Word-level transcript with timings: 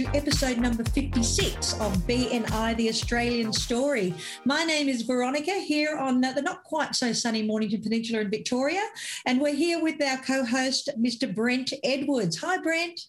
To 0.00 0.16
episode 0.16 0.56
number 0.56 0.82
56 0.82 1.74
of 1.74 1.94
BNI, 2.06 2.74
the 2.76 2.88
Australian 2.88 3.52
Story. 3.52 4.14
My 4.46 4.64
name 4.64 4.88
is 4.88 5.02
Veronica 5.02 5.52
here 5.52 5.98
on 5.98 6.22
the 6.22 6.40
not 6.40 6.64
quite 6.64 6.94
so 6.94 7.12
sunny 7.12 7.42
Mornington 7.42 7.82
Peninsula 7.82 8.20
in 8.20 8.30
Victoria, 8.30 8.82
and 9.26 9.38
we're 9.38 9.54
here 9.54 9.82
with 9.82 10.02
our 10.02 10.16
co 10.16 10.42
host, 10.42 10.88
Mr. 10.98 11.34
Brent 11.34 11.74
Edwards. 11.84 12.38
Hi, 12.38 12.56
Brent. 12.56 13.08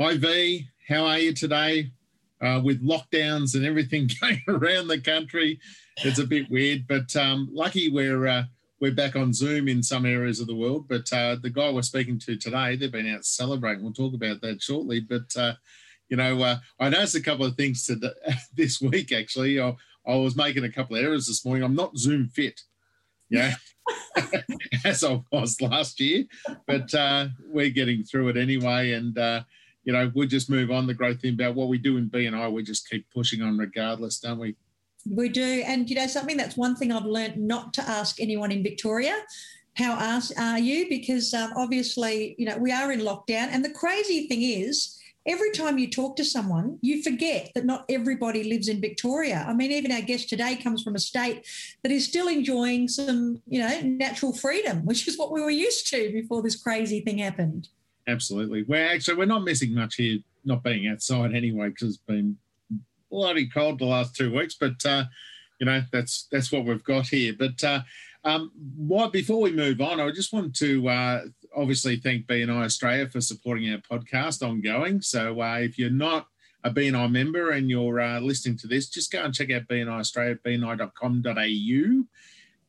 Hi, 0.00 0.16
V. 0.16 0.66
How 0.88 1.04
are 1.04 1.18
you 1.18 1.34
today? 1.34 1.90
Uh, 2.40 2.60
with 2.64 2.82
lockdowns 2.82 3.54
and 3.54 3.66
everything 3.66 4.08
going 4.20 4.40
around 4.48 4.88
the 4.88 5.00
country, 5.00 5.60
it's 6.04 6.20
a 6.20 6.26
bit 6.26 6.50
weird, 6.50 6.86
but 6.88 7.14
um, 7.16 7.50
lucky 7.52 7.90
we're. 7.90 8.26
Uh, 8.26 8.44
we're 8.80 8.92
back 8.92 9.16
on 9.16 9.32
Zoom 9.32 9.68
in 9.68 9.82
some 9.82 10.04
areas 10.04 10.40
of 10.40 10.46
the 10.46 10.54
world, 10.54 10.88
but 10.88 11.10
uh, 11.10 11.36
the 11.40 11.48
guy 11.48 11.70
we're 11.70 11.80
speaking 11.80 12.18
to 12.18 12.36
today, 12.36 12.76
they've 12.76 12.92
been 12.92 13.14
out 13.14 13.24
celebrating. 13.24 13.82
We'll 13.82 13.94
talk 13.94 14.12
about 14.12 14.42
that 14.42 14.60
shortly. 14.60 15.00
But 15.00 15.34
uh, 15.38 15.54
you 16.08 16.16
know, 16.16 16.42
uh, 16.42 16.56
I 16.78 16.88
noticed 16.88 17.14
a 17.14 17.22
couple 17.22 17.46
of 17.46 17.56
things 17.56 17.86
to 17.86 17.96
this 18.54 18.80
week. 18.80 19.12
Actually, 19.12 19.60
I, 19.60 19.74
I, 20.06 20.16
was 20.16 20.36
making 20.36 20.64
a 20.64 20.72
couple 20.72 20.96
of 20.96 21.02
errors 21.02 21.26
this 21.26 21.44
morning. 21.44 21.64
I'm 21.64 21.74
not 21.74 21.96
Zoom 21.96 22.28
fit, 22.28 22.60
yeah, 23.30 23.54
as 24.84 25.02
I 25.04 25.22
was 25.32 25.60
last 25.60 26.00
year, 26.00 26.24
but 26.66 26.92
uh, 26.94 27.28
we're 27.46 27.70
getting 27.70 28.04
through 28.04 28.28
it 28.28 28.36
anyway. 28.36 28.92
And 28.92 29.16
uh, 29.16 29.42
you 29.84 29.92
know, 29.92 30.10
we'll 30.14 30.28
just 30.28 30.50
move 30.50 30.70
on. 30.70 30.86
The 30.86 30.94
great 30.94 31.20
thing 31.20 31.34
about 31.34 31.54
what 31.54 31.68
we 31.68 31.78
do 31.78 31.96
in 31.98 32.10
BNI, 32.10 32.50
we 32.52 32.62
just 32.62 32.88
keep 32.88 33.06
pushing 33.10 33.42
on 33.42 33.58
regardless, 33.58 34.18
don't 34.18 34.38
we? 34.38 34.56
We 35.08 35.28
do. 35.28 35.62
And, 35.66 35.88
you 35.88 35.96
know, 35.96 36.06
something 36.06 36.36
that's 36.36 36.56
one 36.56 36.74
thing 36.76 36.90
I've 36.90 37.04
learned 37.04 37.36
not 37.36 37.74
to 37.74 37.82
ask 37.82 38.20
anyone 38.20 38.50
in 38.50 38.62
Victoria. 38.62 39.16
How 39.74 40.20
are 40.38 40.58
you? 40.58 40.88
Because 40.88 41.34
um, 41.34 41.52
obviously, 41.56 42.34
you 42.38 42.46
know, 42.46 42.56
we 42.56 42.72
are 42.72 42.92
in 42.92 43.00
lockdown. 43.00 43.48
And 43.50 43.64
the 43.64 43.70
crazy 43.70 44.26
thing 44.28 44.42
is, 44.42 44.98
every 45.26 45.50
time 45.52 45.78
you 45.78 45.88
talk 45.88 46.16
to 46.16 46.24
someone, 46.24 46.78
you 46.82 47.02
forget 47.02 47.50
that 47.54 47.64
not 47.64 47.84
everybody 47.88 48.44
lives 48.44 48.68
in 48.68 48.80
Victoria. 48.80 49.44
I 49.48 49.54
mean, 49.54 49.72
even 49.72 49.92
our 49.92 50.02
guest 50.02 50.28
today 50.28 50.56
comes 50.56 50.82
from 50.82 50.94
a 50.94 50.98
state 50.98 51.46
that 51.82 51.92
is 51.92 52.04
still 52.04 52.28
enjoying 52.28 52.88
some, 52.88 53.40
you 53.48 53.60
know, 53.60 53.80
natural 53.80 54.32
freedom, 54.32 54.84
which 54.84 55.08
is 55.08 55.18
what 55.18 55.32
we 55.32 55.40
were 55.40 55.50
used 55.50 55.88
to 55.88 56.12
before 56.12 56.42
this 56.42 56.56
crazy 56.56 57.00
thing 57.00 57.18
happened. 57.18 57.68
Absolutely. 58.06 58.64
We're 58.64 58.86
actually 58.86 59.16
we're 59.16 59.24
not 59.24 59.44
missing 59.44 59.74
much 59.74 59.96
here, 59.96 60.18
not 60.44 60.62
being 60.62 60.88
outside 60.88 61.34
anyway, 61.34 61.70
because 61.70 61.88
it's 61.88 61.96
been 61.98 62.36
bloody 63.10 63.48
cold 63.48 63.78
the 63.78 63.86
last 63.86 64.14
two 64.14 64.34
weeks, 64.34 64.56
but 64.60 64.84
uh, 64.84 65.04
you 65.58 65.66
know 65.66 65.82
that's 65.90 66.28
that's 66.30 66.52
what 66.52 66.64
we've 66.64 66.84
got 66.84 67.06
here. 67.06 67.34
But 67.38 67.62
uh, 67.64 67.80
um, 68.24 68.50
why, 68.76 69.08
before 69.08 69.40
we 69.40 69.52
move 69.52 69.80
on, 69.80 70.00
I 70.00 70.10
just 70.10 70.32
want 70.32 70.54
to 70.56 70.88
uh, 70.88 71.20
obviously 71.56 71.96
thank 71.96 72.26
BNI 72.26 72.64
Australia 72.64 73.08
for 73.08 73.20
supporting 73.20 73.70
our 73.72 73.78
podcast 73.78 74.46
ongoing. 74.46 75.00
So 75.00 75.40
uh, 75.40 75.58
if 75.58 75.78
you're 75.78 75.90
not 75.90 76.26
a 76.62 76.70
BNI 76.70 77.10
member 77.10 77.50
and 77.50 77.68
you're 77.68 78.00
uh, 78.00 78.20
listening 78.20 78.56
to 78.58 78.66
this, 78.66 78.88
just 78.88 79.12
go 79.12 79.22
and 79.22 79.34
check 79.34 79.50
out 79.50 79.68
BNI 79.68 80.00
Australia, 80.00 80.38
bni.com.au. 80.44 82.04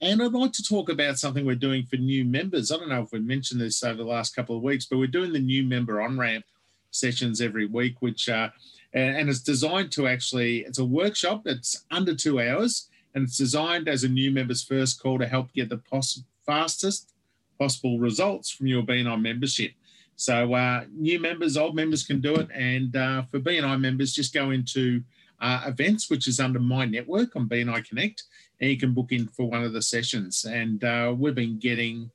And 0.02 0.22
I'd 0.22 0.34
like 0.34 0.52
to 0.52 0.64
talk 0.64 0.90
about 0.90 1.18
something 1.18 1.46
we're 1.46 1.56
doing 1.56 1.86
for 1.86 1.96
new 1.96 2.26
members. 2.26 2.72
I 2.72 2.78
don't 2.78 2.90
know 2.90 3.02
if 3.02 3.12
we 3.12 3.20
mentioned 3.20 3.62
this 3.62 3.84
over 3.84 3.96
the 3.96 4.04
last 4.04 4.36
couple 4.36 4.58
of 4.58 4.64
weeks, 4.64 4.86
but 4.86 4.98
we're 5.00 5.08
doing 5.08 5.32
the 5.32 5.40
new 5.40 5.64
member 5.64 6.02
on 6.02 6.18
ramp 6.18 6.46
sessions 6.92 7.42
every 7.42 7.66
week, 7.66 8.02
which 8.02 8.28
uh, 8.28 8.50
and 8.94 9.30
it's 9.30 9.42
designed 9.42 9.92
to 9.92 10.08
actually 10.08 10.60
it's 10.60 10.80
a 10.80 10.86
workshop 10.86 11.44
that's 11.44 11.84
under 11.92 12.16
two 12.16 12.40
hours 12.42 12.90
and 13.14 13.26
it's 13.26 13.38
designed 13.38 13.88
as 13.88 14.04
a 14.04 14.10
new 14.10 14.32
member's 14.32 14.64
first 14.64 15.02
call 15.02 15.20
to 15.20 15.28
help 15.28 15.52
get 15.54 15.70
the 15.70 15.78
pos- 15.78 16.24
fastest 16.46 17.12
possible 17.58 18.00
results 18.00 18.50
from 18.50 18.68
your 18.68 18.84
BNI 18.84 19.22
membership. 19.22 19.72
So 20.16 20.54
uh, 20.54 20.86
new 20.92 21.20
members, 21.20 21.58
old 21.58 21.76
members 21.76 22.06
can 22.06 22.22
do 22.22 22.36
it, 22.36 22.48
and 22.54 22.96
uh, 22.96 23.24
for 23.24 23.40
BNI 23.40 23.80
members, 23.80 24.14
just 24.14 24.34
go 24.34 24.52
into 24.52 25.04
uh, 25.42 25.64
events, 25.68 26.10
which 26.10 26.28
is 26.28 26.40
under 26.40 26.60
my 26.60 26.86
network 26.86 27.36
on 27.36 27.50
BNI 27.50 27.88
Connect, 27.88 28.24
and 28.62 28.70
you 28.70 28.78
can 28.78 28.94
book 28.94 29.12
in 29.12 29.28
for 29.28 29.50
one 29.50 29.64
of 29.64 29.74
the 29.74 29.82
sessions. 29.82 30.46
And 30.46 30.84
uh, 30.84 31.14
we've 31.18 31.36
been 31.36 31.60
getting 31.60 32.12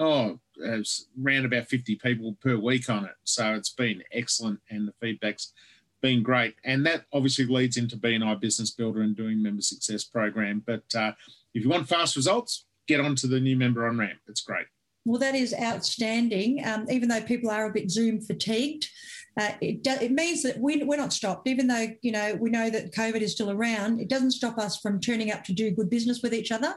oh 0.00 0.38
around 0.60 1.44
about 1.44 1.68
50 1.68 1.94
people 1.96 2.36
per 2.42 2.56
week 2.56 2.90
on 2.90 3.04
it, 3.04 3.14
so 3.22 3.54
it's 3.54 3.72
been 3.72 4.02
excellent, 4.12 4.60
and 4.70 4.88
the 4.88 4.92
feedback's 5.00 5.52
been 6.00 6.22
great. 6.22 6.54
And 6.64 6.84
that 6.86 7.04
obviously 7.12 7.46
leads 7.46 7.76
into 7.76 7.96
BNI 7.96 8.40
Business 8.40 8.70
Builder 8.70 9.02
and 9.02 9.16
doing 9.16 9.42
member 9.42 9.62
success 9.62 10.04
program. 10.04 10.62
But 10.64 10.84
uh, 10.94 11.12
if 11.54 11.62
you 11.64 11.68
want 11.68 11.88
fast 11.88 12.16
results, 12.16 12.64
get 12.88 13.00
onto 13.00 13.28
the 13.28 13.38
new 13.38 13.56
member 13.56 13.86
on 13.86 13.98
ramp. 13.98 14.18
It's 14.26 14.40
great. 14.40 14.66
Well, 15.04 15.20
that 15.20 15.34
is 15.34 15.54
outstanding. 15.54 16.64
Um, 16.66 16.86
even 16.90 17.08
though 17.08 17.22
people 17.22 17.50
are 17.50 17.66
a 17.66 17.72
bit 17.72 17.90
Zoom 17.90 18.20
fatigued, 18.20 18.90
uh, 19.38 19.52
it, 19.60 19.84
do, 19.84 19.92
it 19.92 20.10
means 20.10 20.42
that 20.42 20.58
we, 20.58 20.82
we're 20.82 20.96
not 20.96 21.12
stopped. 21.12 21.46
Even 21.46 21.68
though 21.68 21.86
you 22.02 22.10
know 22.10 22.36
we 22.40 22.50
know 22.50 22.68
that 22.68 22.92
COVID 22.92 23.20
is 23.20 23.32
still 23.32 23.50
around, 23.50 24.00
it 24.00 24.08
doesn't 24.08 24.32
stop 24.32 24.58
us 24.58 24.80
from 24.80 25.00
turning 25.00 25.30
up 25.30 25.44
to 25.44 25.52
do 25.52 25.70
good 25.70 25.88
business 25.88 26.22
with 26.22 26.34
each 26.34 26.50
other 26.50 26.74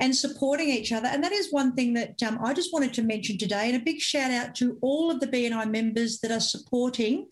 and 0.00 0.16
supporting 0.16 0.68
each 0.68 0.90
other. 0.90 1.06
And 1.08 1.22
that 1.22 1.32
is 1.32 1.52
one 1.52 1.74
thing 1.74 1.92
that 1.94 2.22
um, 2.22 2.38
I 2.42 2.54
just 2.54 2.72
wanted 2.72 2.94
to 2.94 3.02
mention 3.02 3.36
today. 3.36 3.68
And 3.68 3.76
a 3.76 3.84
big 3.84 4.00
shout 4.00 4.30
out 4.30 4.54
to 4.56 4.78
all 4.80 5.10
of 5.10 5.20
the 5.20 5.26
BNI 5.26 5.70
members 5.70 6.20
that 6.20 6.32
are 6.32 6.40
supporting 6.40 7.28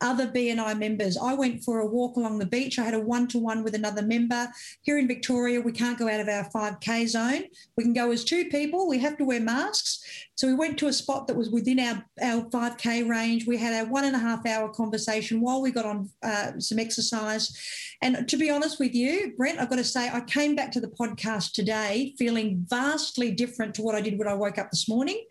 other 0.00 0.26
BNI 0.26 0.78
members. 0.78 1.16
I 1.16 1.34
went 1.34 1.64
for 1.64 1.80
a 1.80 1.86
walk 1.86 2.16
along 2.16 2.38
the 2.38 2.46
beach. 2.46 2.78
I 2.78 2.84
had 2.84 2.94
a 2.94 3.00
one 3.00 3.26
to 3.28 3.38
one 3.38 3.62
with 3.62 3.74
another 3.74 4.02
member. 4.02 4.48
Here 4.82 4.98
in 4.98 5.08
Victoria, 5.08 5.60
we 5.60 5.72
can't 5.72 5.98
go 5.98 6.08
out 6.08 6.20
of 6.20 6.28
our 6.28 6.48
5K 6.50 7.08
zone. 7.08 7.44
We 7.76 7.84
can 7.84 7.92
go 7.92 8.10
as 8.10 8.24
two 8.24 8.46
people. 8.46 8.88
We 8.88 8.98
have 8.98 9.16
to 9.18 9.24
wear 9.24 9.40
masks. 9.40 10.02
So 10.40 10.46
we 10.46 10.54
went 10.54 10.78
to 10.78 10.86
a 10.86 10.92
spot 10.94 11.26
that 11.26 11.36
was 11.36 11.50
within 11.50 11.78
our, 11.78 12.02
our 12.22 12.40
5K 12.48 13.06
range. 13.06 13.46
We 13.46 13.58
had 13.58 13.86
a 13.86 13.90
one 13.90 14.06
and 14.06 14.16
a 14.16 14.18
half 14.18 14.46
hour 14.46 14.70
conversation 14.70 15.42
while 15.42 15.60
we 15.60 15.70
got 15.70 15.84
on 15.84 16.08
uh, 16.22 16.52
some 16.58 16.78
exercise. 16.78 17.54
And 18.00 18.26
to 18.26 18.38
be 18.38 18.48
honest 18.48 18.80
with 18.80 18.94
you, 18.94 19.34
Brent, 19.36 19.58
I've 19.58 19.68
got 19.68 19.76
to 19.76 19.84
say, 19.84 20.08
I 20.08 20.22
came 20.22 20.56
back 20.56 20.72
to 20.72 20.80
the 20.80 20.88
podcast 20.88 21.52
today 21.52 22.14
feeling 22.16 22.64
vastly 22.70 23.32
different 23.32 23.74
to 23.74 23.82
what 23.82 23.94
I 23.94 24.00
did 24.00 24.18
when 24.18 24.28
I 24.28 24.32
woke 24.32 24.56
up 24.56 24.70
this 24.70 24.88
morning. 24.88 25.22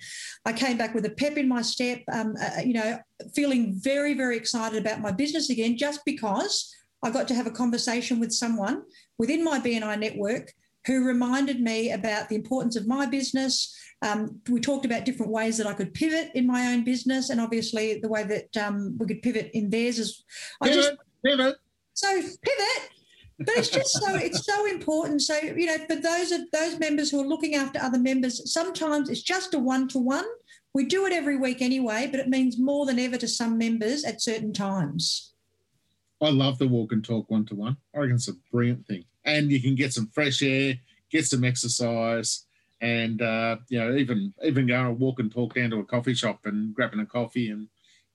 I 0.45 0.53
came 0.53 0.77
back 0.77 0.93
with 0.93 1.07
a 1.07 1.09
pep 1.09 1.37
in 1.37 1.47
my 1.47 1.63
step, 1.63 2.03
um, 2.13 2.35
uh, 2.39 2.61
you 2.63 2.73
know, 2.73 2.99
feeling 3.33 3.79
very, 3.81 4.13
very 4.13 4.37
excited 4.37 4.79
about 4.79 5.01
my 5.01 5.11
business 5.11 5.49
again, 5.49 5.75
just 5.75 6.05
because 6.05 6.71
I 7.01 7.09
got 7.09 7.27
to 7.29 7.33
have 7.33 7.47
a 7.47 7.51
conversation 7.51 8.19
with 8.19 8.31
someone 8.31 8.83
within 9.17 9.43
my 9.43 9.59
BNI 9.59 9.99
network 9.99 10.53
who 10.85 11.05
reminded 11.05 11.61
me 11.61 11.91
about 11.91 12.29
the 12.29 12.35
importance 12.35 12.75
of 12.75 12.87
my 12.87 13.05
business. 13.05 13.75
Um, 14.01 14.39
we 14.49 14.59
talked 14.59 14.85
about 14.85 15.05
different 15.05 15.31
ways 15.31 15.57
that 15.57 15.67
I 15.67 15.73
could 15.73 15.93
pivot 15.93 16.31
in 16.35 16.47
my 16.47 16.71
own 16.73 16.83
business, 16.83 17.29
and 17.29 17.41
obviously 17.41 17.99
the 17.99 18.07
way 18.07 18.23
that 18.23 18.57
um, 18.57 18.97
we 18.97 19.07
could 19.07 19.21
pivot 19.21 19.51
in 19.53 19.69
theirs 19.69 19.99
is. 19.99 20.23
I 20.61 20.71
just 20.71 20.93
pivot. 21.23 21.57
So 21.93 22.07
pivot. 22.13 22.89
But 23.39 23.55
it's 23.55 23.69
just 23.69 23.91
so 23.91 24.15
it's 24.15 24.45
so 24.45 24.65
important. 24.65 25.21
So 25.21 25.37
you 25.37 25.65
know, 25.65 25.77
for 25.87 25.95
those 25.95 26.31
of 26.31 26.41
those 26.51 26.77
members 26.77 27.09
who 27.09 27.21
are 27.21 27.27
looking 27.27 27.55
after 27.55 27.79
other 27.79 27.99
members, 27.99 28.51
sometimes 28.51 29.09
it's 29.09 29.21
just 29.21 29.53
a 29.53 29.59
one 29.59 29.87
to 29.89 29.99
one. 29.99 30.25
We 30.73 30.85
do 30.85 31.05
it 31.05 31.13
every 31.13 31.37
week 31.37 31.61
anyway, 31.61 32.07
but 32.11 32.19
it 32.19 32.27
means 32.27 32.59
more 32.59 32.85
than 32.85 32.99
ever 32.99 33.17
to 33.17 33.27
some 33.27 33.57
members 33.57 34.03
at 34.03 34.21
certain 34.21 34.53
times. 34.53 35.33
I 36.21 36.29
love 36.29 36.57
the 36.57 36.67
walk 36.67 36.91
and 36.91 37.03
talk 37.03 37.31
one 37.31 37.45
to 37.45 37.55
one. 37.55 37.77
I 37.95 37.99
reckon 37.99 38.15
it's 38.15 38.27
a 38.27 38.33
brilliant 38.51 38.85
thing, 38.85 39.05
and 39.31 39.51
you 39.51 39.61
can 39.61 39.75
get 39.75 39.93
some 39.93 40.07
fresh 40.13 40.41
air, 40.41 40.75
get 41.09 41.25
some 41.25 41.43
exercise, 41.43 42.45
and 42.81 43.21
uh, 43.21 43.57
you 43.67 43.79
know 43.79 43.95
even 43.95 44.33
even 44.43 44.67
going 44.67 44.85
a 44.85 44.91
walk 44.91 45.19
and 45.19 45.31
talk 45.31 45.55
down 45.55 45.69
to 45.71 45.79
a 45.79 45.85
coffee 45.85 46.13
shop 46.13 46.39
and 46.45 46.73
grabbing 46.73 46.99
a 46.99 47.05
coffee 47.05 47.49
and 47.49 47.67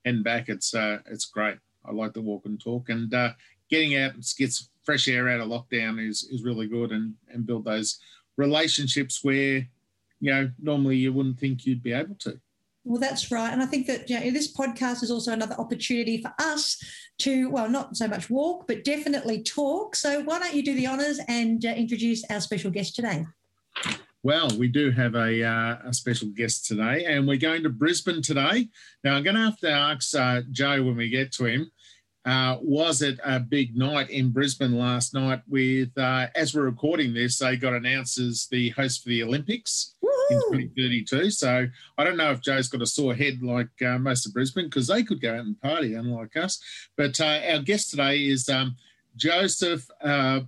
heading 0.03 0.23
back. 0.23 0.49
It's 0.49 0.73
uh, 0.73 0.99
it's 1.07 1.25
great. 1.25 1.57
I 1.85 1.91
like 1.91 2.13
the 2.13 2.21
walk 2.21 2.45
and 2.45 2.59
talk, 2.59 2.89
and 2.89 3.13
uh, 3.13 3.31
getting 3.69 3.95
out 3.95 4.13
and 4.13 4.23
get 4.37 4.53
fresh 4.83 5.07
air 5.07 5.29
out 5.29 5.41
of 5.41 5.47
lockdown 5.47 6.05
is 6.05 6.23
is 6.31 6.43
really 6.43 6.67
good 6.67 6.91
and 6.91 7.15
and 7.29 7.45
build 7.45 7.65
those 7.65 7.99
relationships 8.37 9.23
where 9.23 9.67
you 10.19 10.31
know 10.31 10.49
normally 10.59 10.97
you 10.97 11.13
wouldn't 11.13 11.39
think 11.39 11.65
you'd 11.65 11.83
be 11.83 11.93
able 11.93 12.15
to 12.15 12.39
well, 12.85 12.99
that's 12.99 13.31
right. 13.31 13.51
And 13.51 13.61
I 13.61 13.65
think 13.65 13.87
that 13.87 14.09
you 14.09 14.19
know, 14.19 14.31
this 14.31 14.55
podcast 14.55 15.03
is 15.03 15.11
also 15.11 15.33
another 15.33 15.55
opportunity 15.57 16.21
for 16.21 16.31
us 16.39 16.77
to, 17.19 17.49
well, 17.49 17.67
not 17.67 17.97
so 17.97 18.07
much 18.07 18.29
walk, 18.29 18.67
but 18.67 18.83
definitely 18.83 19.41
talk. 19.41 19.95
So 19.95 20.21
why 20.21 20.39
don't 20.39 20.53
you 20.53 20.63
do 20.63 20.75
the 20.75 20.87
honours 20.87 21.19
and 21.27 21.65
uh, 21.65 21.69
introduce 21.69 22.23
our 22.29 22.39
special 22.39 22.69
guest 22.69 22.95
today? 22.95 23.25
Well, 24.21 24.49
we 24.57 24.67
do 24.67 24.91
have 24.91 25.15
a, 25.15 25.43
uh, 25.43 25.77
a 25.85 25.93
special 25.93 26.29
guest 26.29 26.65
today, 26.65 27.05
and 27.05 27.27
we're 27.27 27.37
going 27.37 27.63
to 27.63 27.69
Brisbane 27.69 28.21
today. 28.21 28.69
Now, 29.03 29.15
I'm 29.15 29.23
going 29.23 29.35
to 29.35 29.41
have 29.41 29.59
to 29.59 29.71
ask 29.71 30.15
uh, 30.15 30.41
Joe 30.51 30.83
when 30.83 30.95
we 30.95 31.09
get 31.09 31.31
to 31.33 31.45
him 31.45 31.71
uh, 32.25 32.57
was 32.61 33.01
it 33.01 33.19
a 33.23 33.39
big 33.39 33.75
night 33.77 34.09
in 34.09 34.31
Brisbane 34.31 34.77
last 34.77 35.13
night 35.13 35.41
with, 35.47 35.95
uh, 35.97 36.27
as 36.35 36.55
we're 36.55 36.63
recording 36.63 37.13
this, 37.13 37.37
they 37.37 37.55
got 37.55 37.73
announced 37.73 38.17
as 38.17 38.47
the 38.49 38.69
host 38.71 39.03
for 39.03 39.09
the 39.09 39.21
Olympics 39.21 39.95
in 40.31 40.37
2032. 40.51 41.29
So 41.29 41.67
I 41.97 42.03
don't 42.03 42.17
know 42.17 42.31
if 42.31 42.41
Joe's 42.41 42.67
got 42.67 42.81
a 42.81 42.87
sore 42.87 43.13
head 43.13 43.43
like 43.43 43.69
uh, 43.85 43.99
most 43.99 44.25
of 44.25 44.33
Brisbane 44.33 44.65
because 44.65 44.87
they 44.87 45.03
could 45.03 45.21
go 45.21 45.33
out 45.33 45.45
and 45.45 45.61
party, 45.61 45.93
unlike 45.93 46.35
us. 46.35 46.59
But 46.97 47.19
uh, 47.21 47.41
our 47.51 47.59
guest 47.59 47.91
today 47.91 48.25
is 48.25 48.49
um, 48.49 48.75
Joseph 49.15 49.87
uh, 50.01 50.41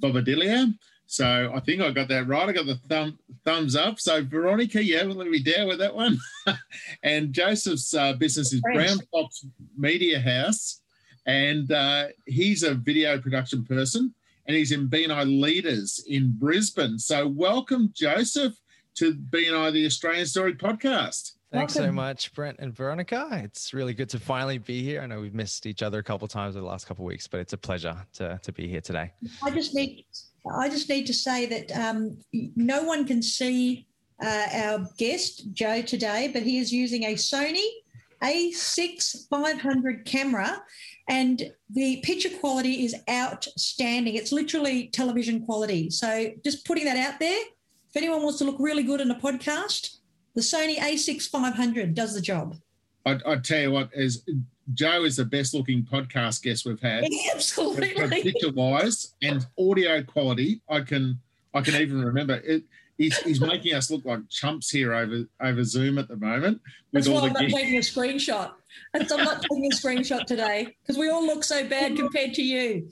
Bobadilla. 0.00 0.74
So 1.06 1.52
I 1.54 1.60
think 1.60 1.80
I 1.80 1.90
got 1.90 2.08
that 2.08 2.26
right. 2.26 2.48
I 2.48 2.52
got 2.52 2.66
the 2.66 2.76
thumb 2.88 3.18
thumbs 3.44 3.76
up. 3.76 4.00
So 4.00 4.24
Veronica, 4.24 4.82
you 4.82 4.98
haven't 4.98 5.16
let 5.16 5.28
me 5.28 5.42
down 5.42 5.68
with 5.68 5.78
that 5.78 5.94
one. 5.94 6.18
and 7.02 7.32
Joseph's 7.32 7.94
uh, 7.94 8.14
business 8.14 8.52
is 8.52 8.60
Brown 8.72 8.98
Fox 9.12 9.44
Media 9.76 10.18
House, 10.18 10.80
and 11.26 11.70
uh, 11.72 12.06
he's 12.26 12.62
a 12.62 12.74
video 12.74 13.18
production 13.18 13.64
person, 13.64 14.14
and 14.46 14.56
he's 14.56 14.72
in 14.72 14.88
BNI 14.88 15.40
Leaders 15.40 16.04
in 16.06 16.32
Brisbane. 16.38 16.98
So 16.98 17.26
welcome, 17.28 17.92
Joseph, 17.94 18.54
to 18.96 19.14
BNI 19.14 19.72
the 19.72 19.86
Australian 19.86 20.26
Story 20.26 20.54
podcast. 20.54 21.32
Thanks 21.54 21.76
Welcome. 21.76 21.90
so 21.90 21.94
much, 21.94 22.34
Brent 22.34 22.56
and 22.58 22.74
Veronica. 22.74 23.28
It's 23.44 23.72
really 23.72 23.94
good 23.94 24.08
to 24.08 24.18
finally 24.18 24.58
be 24.58 24.82
here. 24.82 25.00
I 25.00 25.06
know 25.06 25.20
we've 25.20 25.34
missed 25.34 25.66
each 25.66 25.84
other 25.84 26.00
a 26.00 26.02
couple 26.02 26.26
times 26.26 26.56
over 26.56 26.64
the 26.64 26.68
last 26.68 26.88
couple 26.88 27.04
of 27.04 27.06
weeks, 27.06 27.28
but 27.28 27.38
it's 27.38 27.52
a 27.52 27.56
pleasure 27.56 27.96
to, 28.14 28.40
to 28.42 28.52
be 28.52 28.66
here 28.66 28.80
today. 28.80 29.12
I 29.40 29.50
just 29.50 29.72
need 29.72 30.04
I 30.52 30.68
just 30.68 30.88
need 30.88 31.06
to 31.06 31.14
say 31.14 31.46
that 31.46 31.70
um, 31.78 32.18
no 32.56 32.82
one 32.82 33.06
can 33.06 33.22
see 33.22 33.86
uh, 34.20 34.46
our 34.52 34.88
guest 34.98 35.52
Joe 35.52 35.80
today, 35.80 36.28
but 36.32 36.42
he 36.42 36.58
is 36.58 36.72
using 36.72 37.04
a 37.04 37.14
Sony 37.14 37.66
A6 38.24 39.28
500 39.28 40.04
camera, 40.04 40.62
and 41.08 41.52
the 41.70 42.00
picture 42.02 42.30
quality 42.40 42.84
is 42.84 42.96
outstanding. 43.08 44.14
It's 44.14 44.32
literally 44.32 44.88
television 44.88 45.44
quality. 45.44 45.90
So 45.90 46.30
just 46.42 46.66
putting 46.66 46.86
that 46.86 46.96
out 46.96 47.20
there. 47.20 47.38
If 47.90 47.96
anyone 47.96 48.22
wants 48.22 48.38
to 48.38 48.44
look 48.44 48.56
really 48.58 48.82
good 48.82 49.00
in 49.00 49.10
a 49.10 49.14
podcast, 49.14 49.98
the 50.34 50.40
Sony 50.40 50.76
A6 50.76 51.28
500 51.28 51.94
does 51.94 52.14
the 52.14 52.20
job. 52.20 52.56
I, 53.06 53.18
I 53.26 53.36
tell 53.36 53.60
you 53.60 53.70
what, 53.70 53.90
is 53.92 54.24
Joe 54.72 55.04
is 55.04 55.16
the 55.16 55.24
best 55.24 55.54
looking 55.54 55.84
podcast 55.84 56.42
guest 56.42 56.64
we've 56.64 56.80
had. 56.80 57.04
Absolutely. 57.34 58.22
Picture 58.22 58.52
wise 58.52 59.14
and 59.22 59.46
audio 59.58 60.02
quality, 60.02 60.62
I 60.68 60.80
can 60.80 61.20
I 61.52 61.60
can 61.60 61.80
even 61.80 62.02
remember 62.02 62.34
it. 62.44 62.64
He's, 62.96 63.18
he's 63.18 63.40
making 63.40 63.74
us 63.74 63.90
look 63.90 64.04
like 64.04 64.20
chumps 64.30 64.70
here 64.70 64.94
over 64.94 65.24
over 65.40 65.64
Zoom 65.64 65.98
at 65.98 66.08
the 66.08 66.16
moment. 66.16 66.60
With 66.92 67.04
That's 67.04 67.08
all 67.08 67.14
why 67.14 67.28
the 67.28 67.38
I'm 67.38 67.50
not 67.50 67.58
taking 67.58 67.76
a 67.76 67.80
screenshot. 67.80 68.52
I'm 68.94 69.06
not 69.06 69.42
taking 69.42 69.66
a 69.66 69.74
screenshot 69.74 70.26
today 70.26 70.76
because 70.82 70.96
we 70.98 71.10
all 71.10 71.24
look 71.24 71.42
so 71.42 71.66
bad 71.68 71.96
compared 71.96 72.34
to 72.34 72.42
you. 72.42 72.88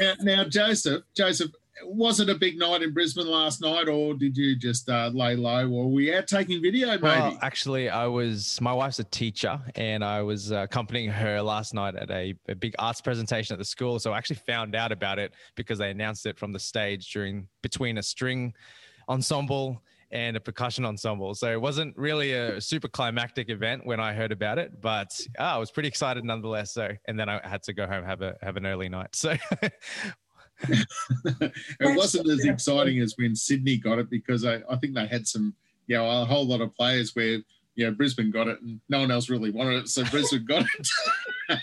now, 0.00 0.14
now, 0.20 0.44
Joseph, 0.44 1.02
Joseph, 1.16 1.50
was 1.82 2.20
it 2.20 2.28
a 2.28 2.34
big 2.34 2.58
night 2.58 2.82
in 2.82 2.92
Brisbane 2.92 3.26
last 3.26 3.60
night, 3.60 3.88
or 3.88 4.14
did 4.14 4.36
you 4.36 4.56
just 4.56 4.88
uh, 4.88 5.10
lay 5.12 5.34
low? 5.34 5.64
Or 5.64 5.86
were 5.86 5.86
we 5.86 6.14
out 6.14 6.26
taking 6.26 6.62
video? 6.62 6.88
Maybe. 6.88 7.02
Well, 7.02 7.38
actually, 7.42 7.88
I 7.88 8.06
was. 8.06 8.60
My 8.60 8.72
wife's 8.72 9.00
a 9.00 9.04
teacher, 9.04 9.60
and 9.74 10.04
I 10.04 10.22
was 10.22 10.52
uh, 10.52 10.58
accompanying 10.58 11.10
her 11.10 11.42
last 11.42 11.74
night 11.74 11.96
at 11.96 12.10
a, 12.10 12.34
a, 12.48 12.54
big 12.54 12.74
arts 12.78 13.00
presentation 13.00 13.54
at 13.54 13.58
the 13.58 13.64
school. 13.64 13.98
So 13.98 14.12
I 14.12 14.18
actually 14.18 14.36
found 14.46 14.74
out 14.74 14.92
about 14.92 15.18
it 15.18 15.32
because 15.56 15.78
they 15.78 15.90
announced 15.90 16.26
it 16.26 16.38
from 16.38 16.52
the 16.52 16.60
stage 16.60 17.12
during 17.12 17.48
between 17.62 17.98
a 17.98 18.02
string 18.02 18.54
ensemble 19.08 19.82
and 20.10 20.36
a 20.36 20.40
percussion 20.40 20.84
ensemble. 20.84 21.34
So 21.34 21.50
it 21.50 21.60
wasn't 21.60 21.96
really 21.96 22.32
a 22.32 22.60
super 22.60 22.88
climactic 22.88 23.50
event 23.50 23.84
when 23.84 23.98
I 24.00 24.12
heard 24.12 24.30
about 24.30 24.58
it, 24.58 24.80
but 24.80 25.08
oh, 25.38 25.44
I 25.44 25.58
was 25.58 25.70
pretty 25.72 25.88
excited 25.88 26.24
nonetheless. 26.24 26.72
So, 26.72 26.90
and 27.06 27.18
then 27.18 27.28
I 27.28 27.40
had 27.46 27.62
to 27.64 27.72
go 27.72 27.86
home 27.86 28.04
have 28.04 28.22
a 28.22 28.36
have 28.40 28.56
an 28.56 28.64
early 28.64 28.88
night. 28.88 29.16
So 29.16 29.34
it 30.68 31.96
wasn't 31.96 32.30
as 32.30 32.44
exciting 32.44 33.00
as 33.00 33.14
when 33.16 33.34
Sydney 33.34 33.76
got 33.76 33.98
it 33.98 34.08
because 34.08 34.44
I, 34.44 34.62
I 34.70 34.76
think 34.76 34.94
they 34.94 35.06
had 35.06 35.26
some, 35.26 35.54
you 35.88 35.96
know, 35.96 36.08
a 36.08 36.24
whole 36.24 36.46
lot 36.46 36.60
of 36.60 36.74
players 36.76 37.14
where, 37.14 37.40
you 37.74 37.86
know, 37.86 37.90
Brisbane 37.90 38.30
got 38.30 38.46
it 38.46 38.60
and 38.62 38.80
no 38.88 39.00
one 39.00 39.10
else 39.10 39.28
really 39.28 39.50
wanted 39.50 39.82
it. 39.82 39.88
So 39.88 40.04
Brisbane 40.04 40.46
got 40.46 40.64
it. 40.78 40.88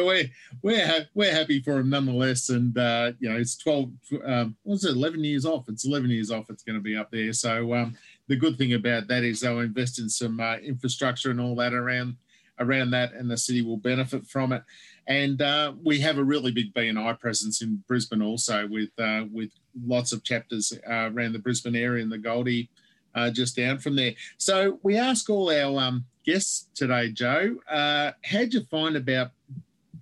but 0.00 0.06
we're, 0.06 0.30
we're, 0.62 0.86
ha- 0.86 1.06
we're 1.14 1.32
happy 1.32 1.60
for 1.60 1.74
them 1.74 1.90
nonetheless. 1.90 2.48
And, 2.48 2.76
uh, 2.76 3.12
you 3.18 3.28
know, 3.28 3.36
it's 3.36 3.56
12, 3.56 3.90
um, 4.24 4.56
what's 4.62 4.84
it, 4.84 4.96
11 4.96 5.22
years 5.24 5.44
off? 5.44 5.68
It's 5.68 5.86
11 5.86 6.10
years 6.10 6.30
off. 6.30 6.46
It's 6.48 6.62
going 6.62 6.76
to 6.76 6.82
be 6.82 6.96
up 6.96 7.10
there. 7.10 7.32
So 7.32 7.74
um, 7.74 7.96
the 8.28 8.36
good 8.36 8.56
thing 8.56 8.74
about 8.74 9.08
that 9.08 9.24
is 9.24 9.40
they'll 9.40 9.60
invest 9.60 9.98
in 9.98 10.08
some 10.08 10.40
uh, 10.40 10.56
infrastructure 10.56 11.30
and 11.30 11.40
all 11.40 11.54
that 11.56 11.74
around 11.74 12.16
around 12.58 12.90
that, 12.90 13.14
and 13.14 13.30
the 13.30 13.38
city 13.38 13.62
will 13.62 13.78
benefit 13.78 14.26
from 14.26 14.52
it. 14.52 14.62
And 15.06 15.40
uh, 15.40 15.72
we 15.82 15.98
have 16.00 16.18
a 16.18 16.24
really 16.24 16.52
big 16.52 16.74
BNI 16.74 17.18
presence 17.18 17.62
in 17.62 17.82
Brisbane 17.88 18.20
also, 18.20 18.66
with 18.66 18.90
uh, 18.98 19.24
with 19.32 19.50
lots 19.86 20.12
of 20.12 20.22
chapters 20.22 20.72
uh, 20.86 21.10
around 21.10 21.32
the 21.32 21.38
Brisbane 21.38 21.74
area 21.74 22.02
and 22.02 22.12
the 22.12 22.18
Goldie 22.18 22.68
uh, 23.14 23.30
just 23.30 23.56
down 23.56 23.78
from 23.78 23.96
there. 23.96 24.12
So 24.36 24.78
we 24.82 24.96
ask 24.96 25.28
all 25.30 25.50
our 25.50 25.80
um, 25.82 26.04
guests 26.24 26.68
today, 26.74 27.10
Joe, 27.10 27.56
uh, 27.68 28.12
how'd 28.24 28.52
you 28.52 28.64
find 28.70 28.96
about 28.96 29.30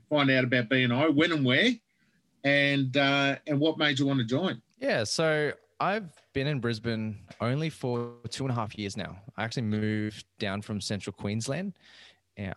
find 0.08 0.31
out 0.31 0.44
about 0.44 0.69
BNI, 0.69 1.14
when 1.14 1.32
and 1.32 1.44
where, 1.44 1.73
and 2.44 2.96
uh, 2.96 3.37
and 3.46 3.58
what 3.61 3.79
made 3.79 3.99
you 3.99 4.06
want 4.06 4.20
to 4.20 4.25
join? 4.25 4.61
Yeah, 4.79 5.05
so 5.05 5.52
I've 5.81 6.11
been 6.32 6.46
in 6.46 6.61
Brisbane 6.61 7.19
only 7.40 7.70
for 7.70 8.14
two 8.31 8.44
and 8.44 8.52
a 8.52 8.55
half 8.55 8.79
years 8.79 8.96
now. 8.96 9.17
I 9.37 9.44
actually 9.44 9.62
moved 9.62 10.25
down 10.38 10.62
from 10.62 10.81
central 10.81 11.12
Queensland 11.12 11.75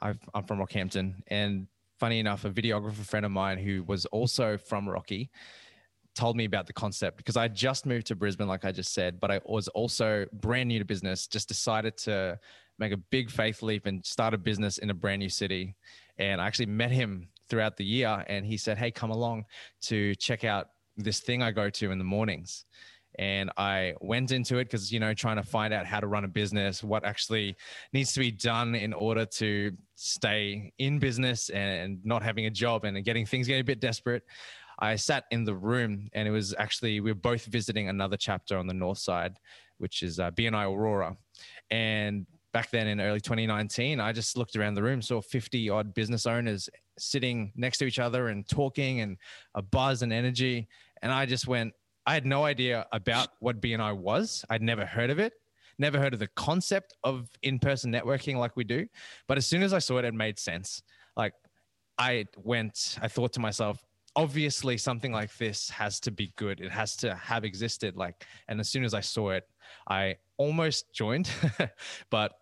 i 0.02 0.14
am 0.36 0.44
from 0.44 0.60
Rockhampton, 0.60 1.16
and 1.28 1.68
funny 2.00 2.20
enough, 2.20 2.46
a 2.46 2.50
videographer 2.50 3.06
friend 3.06 3.26
of 3.26 3.32
mine 3.32 3.58
who 3.58 3.84
was 3.84 4.06
also 4.08 4.58
from 4.58 4.88
Rocky 4.88 5.30
told 6.14 6.36
me 6.36 6.46
about 6.46 6.68
the 6.68 6.74
concept 6.74 7.18
because 7.18 7.38
I 7.38 7.48
just 7.48 7.86
moved 7.86 8.08
to 8.08 8.16
Brisbane, 8.16 8.48
like 8.48 8.66
I 8.66 8.72
just 8.72 8.94
said, 8.94 9.20
but 9.20 9.32
I 9.32 9.40
was 9.46 9.68
also 9.70 10.26
brand 10.34 10.68
new 10.68 10.80
to 10.80 10.86
business. 10.86 11.26
Just 11.26 11.48
decided 11.48 11.98
to 12.00 12.40
make 12.80 12.92
a 12.92 12.98
big 12.98 13.30
faith 13.30 13.62
leap 13.62 13.86
and 13.86 14.06
start 14.06 14.34
a 14.34 14.38
business 14.38 14.78
in 14.78 14.90
a 14.90 14.94
brand 14.94 15.20
new 15.20 15.30
city. 15.30 15.76
And 16.22 16.40
I 16.40 16.48
actually 16.48 16.68
met 16.68 16.92
him 16.92 17.28
throughout 17.50 17.76
the 17.76 17.84
year, 17.84 18.24
and 18.28 18.46
he 18.46 18.58
said, 18.58 18.78
"Hey, 18.78 18.92
come 18.92 19.10
along 19.10 19.46
to 19.82 20.16
check 20.16 20.44
out 20.44 20.68
this 20.96 21.20
thing 21.20 21.42
I 21.42 21.52
go 21.52 21.70
to 21.70 21.92
in 21.92 21.98
the 21.98 22.06
mornings." 22.06 22.66
and 23.20 23.52
I 23.58 23.94
went 24.00 24.32
into 24.32 24.58
it 24.60 24.66
because 24.66 24.92
you 24.92 25.00
know 25.00 25.14
trying 25.14 25.36
to 25.36 25.44
find 25.44 25.74
out 25.74 25.86
how 25.86 26.00
to 26.00 26.08
run 26.08 26.24
a 26.24 26.28
business, 26.28 26.84
what 26.84 27.04
actually 27.04 27.56
needs 27.94 28.14
to 28.14 28.20
be 28.20 28.32
done 28.32 28.76
in 28.76 28.94
order 28.94 29.26
to 29.26 29.72
stay 29.96 30.72
in 30.78 31.00
business 31.00 31.50
and 31.50 32.00
not 32.06 32.24
having 32.24 32.46
a 32.46 32.50
job 32.50 32.86
and 32.86 33.04
getting 33.04 33.26
things 33.26 33.48
getting 33.48 33.62
a 33.62 33.66
bit 33.66 33.80
desperate. 33.80 34.24
I 34.80 34.96
sat 34.96 35.26
in 35.32 35.44
the 35.44 35.54
room 35.54 36.10
and 36.14 36.28
it 36.28 36.32
was 36.32 36.56
actually 36.58 37.00
we 37.02 37.12
were 37.12 37.16
both 37.16 37.46
visiting 37.46 37.90
another 37.90 38.18
chapter 38.18 38.58
on 38.58 38.68
the 38.68 38.74
north 38.74 38.98
side, 38.98 39.38
which 39.78 40.04
is 40.04 40.20
uh, 40.20 40.32
BNI 40.32 40.66
Aurora, 40.66 41.18
and 41.70 42.26
back 42.54 42.70
then 42.70 42.88
in 42.88 43.00
early 43.00 43.22
2019, 43.22 44.00
I 44.00 44.12
just 44.12 44.38
looked 44.38 44.56
around 44.56 44.74
the 44.74 44.84
room, 44.84 45.02
saw 45.02 45.22
50 45.22 45.70
odd 45.70 45.94
business 45.94 46.26
owners 46.26 46.70
sitting 46.98 47.52
next 47.56 47.78
to 47.80 47.86
each 47.86 48.00
other 48.00 48.28
and 48.28 48.48
talking 48.48 49.02
and 49.02 49.18
a 49.56 49.62
buzz 49.62 50.02
and 50.02 50.12
energy. 50.12 50.68
And 51.02 51.12
I 51.12 51.26
just 51.26 51.48
went, 51.48 51.74
I 52.06 52.14
had 52.14 52.26
no 52.26 52.44
idea 52.44 52.86
about 52.92 53.30
what 53.40 53.62
BNI 53.62 53.96
was. 53.96 54.44
I'd 54.50 54.62
never 54.62 54.86
heard 54.86 55.10
of 55.10 55.20
it, 55.20 55.34
never 55.78 56.00
heard 56.00 56.14
of 56.14 56.20
the 56.20 56.28
concept 56.36 56.94
of 57.04 57.30
in 57.44 57.60
person 57.60 57.92
networking 57.92 58.36
like 58.36 58.56
we 58.56 58.64
do. 58.64 58.88
But 59.28 59.38
as 59.38 59.48
soon 59.48 59.64
as 59.64 59.74
I 59.74 59.80
saw 59.80 59.98
it, 60.00 60.06
it 60.06 60.14
made 60.14 60.40
sense. 60.40 60.84
Like 61.16 61.34
I 61.98 62.26
went, 62.38 62.98
I 63.02 63.08
thought 63.08 63.34
to 63.34 63.40
myself, 63.40 63.84
obviously 64.16 64.78
something 64.78 65.12
like 65.12 65.36
this 65.38 65.70
has 65.70 66.00
to 66.02 66.12
be 66.12 66.34
good. 66.36 66.60
It 66.60 66.72
has 66.72 66.96
to 66.98 67.16
have 67.16 67.46
existed. 67.46 67.96
Like, 67.96 68.26
and 68.48 68.60
as 68.60 68.70
soon 68.70 68.84
as 68.84 68.94
I 68.94 69.00
saw 69.00 69.30
it, 69.32 69.48
I 69.88 70.18
almost 70.38 70.94
joined, 70.94 71.30
but 72.10 72.34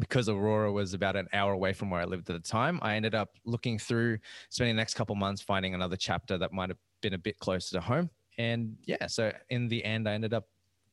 because 0.00 0.28
Aurora 0.28 0.72
was 0.72 0.94
about 0.94 1.14
an 1.14 1.28
hour 1.32 1.52
away 1.52 1.72
from 1.72 1.90
where 1.90 2.00
I 2.00 2.04
lived 2.04 2.28
at 2.30 2.42
the 2.42 2.48
time, 2.48 2.80
I 2.82 2.96
ended 2.96 3.14
up 3.14 3.36
looking 3.44 3.78
through, 3.78 4.18
spending 4.48 4.74
the 4.74 4.80
next 4.80 4.94
couple 4.94 5.14
months 5.14 5.40
finding 5.40 5.74
another 5.74 5.96
chapter 5.96 6.38
that 6.38 6.52
might 6.52 6.70
have 6.70 6.78
been 7.00 7.14
a 7.14 7.18
bit 7.18 7.38
closer 7.38 7.76
to 7.76 7.80
home 7.80 8.10
and 8.40 8.76
yeah, 8.86 9.06
so 9.06 9.32
in 9.50 9.68
the 9.68 9.84
end, 9.84 10.08
I 10.08 10.14
ended 10.14 10.32
up 10.32 10.48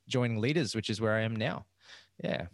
joining 0.10 0.40
Leaders, 0.40 0.76
which 0.76 0.90
is 0.90 1.00
where 1.00 1.14
I 1.14 1.22
am 1.22 1.34
now. 1.34 1.66
Yeah. 2.22 2.48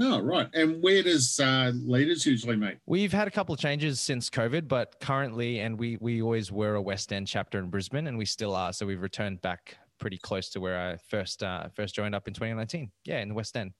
Oh, 0.00 0.20
right. 0.20 0.48
And 0.54 0.82
where 0.82 1.04
does 1.04 1.38
uh, 1.38 1.70
Leaders 1.72 2.26
usually 2.26 2.56
meet? 2.56 2.78
We've 2.84 3.12
had 3.12 3.28
a 3.28 3.30
couple 3.30 3.54
of 3.54 3.60
changes 3.60 4.00
since 4.00 4.28
COVID, 4.28 4.66
but 4.66 4.98
currently, 5.00 5.60
and 5.60 5.78
we 5.78 5.98
we 6.00 6.20
always 6.20 6.50
were 6.50 6.74
a 6.74 6.82
West 6.82 7.12
End 7.12 7.28
chapter 7.28 7.60
in 7.60 7.70
Brisbane, 7.70 8.08
and 8.08 8.18
we 8.18 8.24
still 8.24 8.56
are. 8.56 8.72
So 8.72 8.86
we've 8.86 9.00
returned 9.00 9.40
back 9.40 9.76
pretty 9.98 10.18
close 10.18 10.48
to 10.50 10.60
where 10.60 10.80
I 10.80 10.96
first 10.96 11.44
uh, 11.44 11.68
first 11.76 11.94
joined 11.94 12.16
up 12.16 12.26
in 12.26 12.34
2019. 12.34 12.90
Yeah, 13.04 13.20
in 13.20 13.28
the 13.28 13.34
West 13.34 13.56
End. 13.56 13.72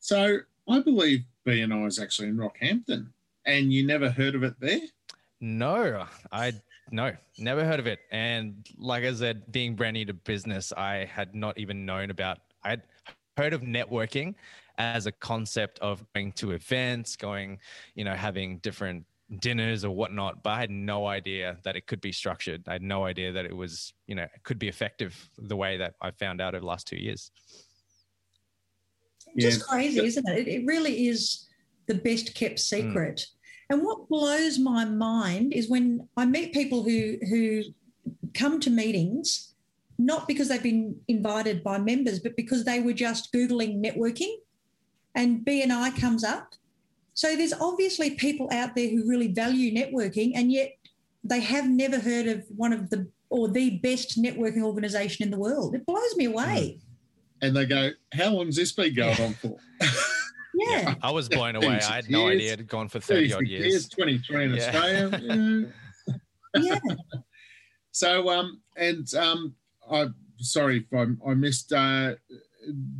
So 0.00 0.40
I 0.68 0.80
believe 0.80 1.24
BNI 1.46 1.86
is 1.86 1.98
actually 1.98 2.28
in 2.28 2.36
Rockhampton, 2.36 3.08
and 3.46 3.72
you 3.72 3.86
never 3.86 4.10
heard 4.10 4.34
of 4.34 4.42
it 4.42 4.54
there? 4.60 4.80
No, 5.40 6.06
I 6.32 6.52
no, 6.90 7.12
never 7.38 7.64
heard 7.64 7.80
of 7.80 7.86
it. 7.86 8.00
And 8.10 8.66
like 8.76 9.04
I 9.04 9.12
said, 9.14 9.50
being 9.52 9.74
brand 9.74 9.94
new 9.94 10.04
to 10.06 10.14
business, 10.14 10.72
I 10.72 11.04
had 11.04 11.34
not 11.34 11.58
even 11.58 11.86
known 11.86 12.10
about. 12.10 12.38
I 12.62 12.70
had 12.70 12.82
heard 13.36 13.52
of 13.52 13.62
networking 13.62 14.34
as 14.78 15.06
a 15.06 15.12
concept 15.12 15.78
of 15.80 16.04
going 16.14 16.32
to 16.32 16.52
events, 16.52 17.16
going, 17.16 17.58
you 17.94 18.04
know, 18.04 18.14
having 18.14 18.58
different 18.58 19.04
dinners 19.38 19.84
or 19.84 19.94
whatnot, 19.94 20.42
but 20.42 20.50
I 20.50 20.60
had 20.60 20.70
no 20.70 21.06
idea 21.06 21.58
that 21.62 21.76
it 21.76 21.86
could 21.86 22.00
be 22.00 22.12
structured. 22.12 22.64
I 22.66 22.72
had 22.72 22.82
no 22.82 23.04
idea 23.04 23.30
that 23.32 23.44
it 23.44 23.54
was, 23.54 23.92
you 24.06 24.14
know, 24.14 24.26
could 24.42 24.58
be 24.58 24.68
effective 24.68 25.30
the 25.38 25.56
way 25.56 25.76
that 25.76 25.94
I 26.00 26.10
found 26.10 26.40
out 26.40 26.54
over 26.54 26.60
the 26.60 26.66
last 26.66 26.86
two 26.86 26.96
years. 26.96 27.30
Just 29.38 29.66
crazy, 29.66 30.04
isn't 30.04 30.28
it? 30.28 30.48
it? 30.48 30.66
really 30.66 31.08
is 31.08 31.48
the 31.86 31.94
best 31.94 32.34
kept 32.34 32.58
hmm. 32.58 32.76
secret. 32.76 33.16
Mm. 33.16 33.26
And 33.70 33.82
what 33.82 34.08
blows 34.08 34.58
my 34.58 34.84
mind 34.84 35.52
is 35.52 35.68
when 35.68 36.08
I 36.16 36.24
meet 36.24 36.52
people 36.52 36.82
who 36.82 37.16
who 37.28 37.62
come 38.34 38.60
to 38.60 38.70
meetings 38.70 39.50
not 40.00 40.26
because 40.26 40.48
they've 40.48 40.62
been 40.62 40.96
invited 41.08 41.62
by 41.62 41.78
members, 41.78 42.20
but 42.20 42.34
because 42.34 42.64
they 42.64 42.80
were 42.80 42.94
just 42.94 43.32
googling 43.32 43.84
networking, 43.84 44.34
and 45.14 45.44
BNI 45.44 46.00
comes 46.00 46.24
up. 46.24 46.54
So 47.12 47.36
there's 47.36 47.52
obviously 47.52 48.12
people 48.12 48.48
out 48.50 48.74
there 48.74 48.88
who 48.88 49.06
really 49.06 49.28
value 49.28 49.74
networking, 49.74 50.32
and 50.34 50.50
yet 50.50 50.72
they 51.22 51.40
have 51.40 51.68
never 51.68 51.98
heard 51.98 52.26
of 52.26 52.44
one 52.56 52.72
of 52.72 52.88
the 52.88 53.08
or 53.28 53.48
the 53.48 53.78
best 53.78 54.20
networking 54.20 54.62
organization 54.62 55.24
in 55.24 55.30
the 55.30 55.38
world. 55.38 55.74
It 55.74 55.86
blows 55.86 56.16
me 56.16 56.24
away. 56.24 56.80
Hmm. 56.80 56.89
And 57.42 57.56
they 57.56 57.66
go, 57.66 57.90
"How 58.12 58.30
long's 58.30 58.56
this 58.56 58.72
been 58.72 58.94
going 58.94 59.20
on 59.20 59.34
for?" 59.34 59.56
yeah. 60.54 60.94
I 61.02 61.10
was 61.10 61.28
blown 61.28 61.56
away. 61.56 61.80
I 61.80 61.96
had 61.96 62.10
no 62.10 62.28
years, 62.28 62.36
idea 62.36 62.52
it 62.52 62.58
had 62.58 62.68
gone 62.68 62.88
for 62.88 63.00
30 63.00 63.32
odd 63.32 63.46
years. 63.46 63.66
years 63.66 63.88
23 63.88 64.44
in 64.44 64.54
yeah. 64.54 64.66
Australia. 64.66 65.72
yeah. 66.56 66.78
so, 67.92 68.28
um, 68.28 68.60
and 68.76 69.12
um, 69.14 69.54
I 69.90 70.08
sorry 70.38 70.78
if 70.78 70.92
I, 70.92 71.30
I 71.30 71.34
missed 71.34 71.72
uh, 71.72 72.14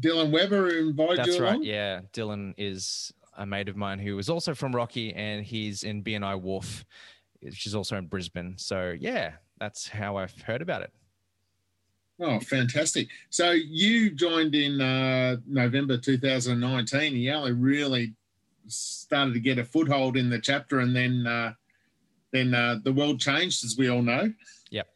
Dylan 0.00 0.30
Weber 0.30 0.70
who 0.70 0.88
invited 0.88 1.18
That's 1.18 1.36
you 1.36 1.42
right. 1.42 1.54
Along? 1.54 1.62
Yeah, 1.62 2.00
Dylan 2.12 2.54
is 2.56 3.12
a 3.36 3.46
mate 3.46 3.68
of 3.68 3.76
mine 3.76 3.98
who 3.98 4.18
is 4.18 4.28
also 4.28 4.54
from 4.54 4.72
Rocky, 4.72 5.12
and 5.14 5.44
he's 5.44 5.82
in 5.82 6.02
BNI 6.02 6.40
Wharf, 6.40 6.84
which 7.40 7.66
is 7.66 7.74
also 7.74 7.96
in 7.96 8.06
Brisbane. 8.06 8.54
So 8.58 8.94
yeah, 8.98 9.32
that's 9.58 9.88
how 9.88 10.16
I've 10.16 10.38
heard 10.42 10.62
about 10.62 10.82
it. 10.82 10.92
Oh, 12.20 12.38
fantastic! 12.40 13.08
So 13.30 13.52
you 13.52 14.10
joined 14.10 14.54
in 14.54 14.80
uh, 14.80 15.36
November 15.46 15.96
2019. 15.96 17.16
You 17.16 17.32
only 17.32 17.52
really 17.52 18.14
started 18.66 19.32
to 19.34 19.40
get 19.40 19.58
a 19.58 19.64
foothold 19.64 20.16
in 20.16 20.28
the 20.28 20.38
chapter, 20.38 20.80
and 20.80 20.94
then 20.94 21.26
uh, 21.26 21.54
then 22.32 22.54
uh, 22.54 22.78
the 22.84 22.92
world 22.92 23.20
changed, 23.20 23.64
as 23.64 23.76
we 23.78 23.88
all 23.88 24.02
know. 24.02 24.32
Yep. 24.70 24.88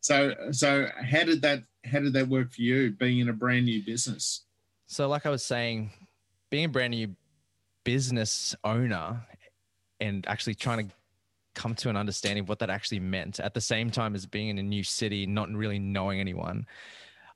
so 0.00 0.34
so 0.50 0.88
how 1.02 1.24
did 1.24 1.42
that 1.42 1.62
how 1.84 2.00
did 2.00 2.12
that 2.14 2.28
work 2.28 2.52
for 2.52 2.62
you, 2.62 2.92
being 2.92 3.20
in 3.20 3.28
a 3.28 3.32
brand 3.32 3.66
new 3.66 3.84
business? 3.84 4.42
So, 4.86 5.08
like 5.08 5.26
I 5.26 5.30
was 5.30 5.44
saying, 5.44 5.90
being 6.50 6.66
a 6.66 6.68
brand 6.68 6.92
new 6.92 7.14
business 7.84 8.54
owner 8.64 9.24
and 10.00 10.26
actually 10.26 10.54
trying 10.54 10.88
to 10.88 10.94
come 11.56 11.74
to 11.74 11.88
an 11.88 11.96
understanding 11.96 12.42
of 12.42 12.48
what 12.48 12.60
that 12.60 12.70
actually 12.70 13.00
meant 13.00 13.40
at 13.40 13.54
the 13.54 13.60
same 13.60 13.90
time 13.90 14.14
as 14.14 14.24
being 14.26 14.48
in 14.50 14.58
a 14.58 14.62
new 14.62 14.84
city, 14.84 15.26
not 15.26 15.50
really 15.50 15.80
knowing 15.80 16.20
anyone. 16.20 16.64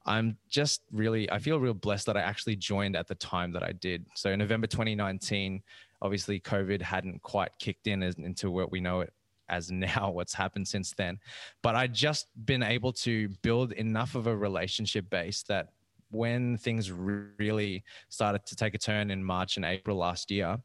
I'm 0.06 0.36
just 0.48 0.82
really, 0.92 1.30
I 1.32 1.38
feel 1.38 1.58
real 1.58 1.74
blessed 1.74 2.06
that 2.06 2.16
I 2.16 2.20
actually 2.20 2.56
joined 2.56 2.94
at 2.94 3.08
the 3.08 3.16
time 3.16 3.50
that 3.52 3.62
I 3.62 3.72
did. 3.72 4.06
So 4.14 4.30
in 4.30 4.38
November 4.38 4.66
2019, 4.66 5.62
obviously 6.02 6.38
COVID 6.38 6.80
hadn't 6.80 7.22
quite 7.22 7.50
kicked 7.58 7.86
in 7.86 8.02
as, 8.02 8.14
into 8.14 8.50
what 8.50 8.70
we 8.70 8.80
know 8.80 9.00
it 9.00 9.12
as 9.48 9.70
now, 9.72 10.10
what's 10.10 10.34
happened 10.34 10.68
since 10.68 10.92
then. 10.92 11.18
But 11.62 11.74
I 11.74 11.86
just 11.86 12.28
been 12.46 12.62
able 12.62 12.92
to 12.92 13.28
build 13.42 13.72
enough 13.72 14.14
of 14.14 14.26
a 14.26 14.36
relationship 14.36 15.10
base 15.10 15.42
that 15.48 15.68
when 16.10 16.56
things 16.58 16.90
really 16.90 17.84
started 18.08 18.44
to 18.46 18.56
take 18.56 18.74
a 18.74 18.78
turn 18.78 19.10
in 19.10 19.22
March 19.22 19.56
and 19.56 19.64
April 19.64 19.96
last 19.96 20.30
year, 20.30 20.58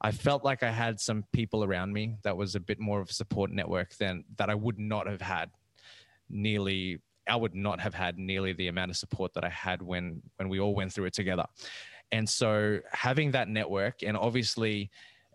I 0.00 0.12
felt 0.12 0.44
like 0.44 0.62
I 0.62 0.70
had 0.70 0.98
some 0.98 1.24
people 1.32 1.62
around 1.62 1.92
me 1.92 2.16
that 2.22 2.36
was 2.36 2.54
a 2.54 2.60
bit 2.60 2.80
more 2.80 3.00
of 3.00 3.10
a 3.10 3.12
support 3.12 3.50
network 3.50 3.94
than 3.96 4.24
that 4.36 4.48
I 4.48 4.54
would 4.54 4.78
not 4.78 5.06
have 5.06 5.20
had 5.20 5.50
nearly 6.28 7.00
I 7.28 7.36
would 7.36 7.54
not 7.54 7.80
have 7.80 7.94
had 7.94 8.18
nearly 8.18 8.52
the 8.52 8.68
amount 8.68 8.90
of 8.90 8.96
support 8.96 9.34
that 9.34 9.44
I 9.44 9.50
had 9.50 9.82
when 9.82 10.22
when 10.36 10.48
we 10.48 10.58
all 10.58 10.74
went 10.74 10.92
through 10.92 11.06
it 11.06 11.12
together. 11.12 11.44
And 12.12 12.28
so 12.28 12.80
having 12.90 13.30
that 13.32 13.48
network 13.48 14.02
and 14.02 14.16
obviously 14.16 14.90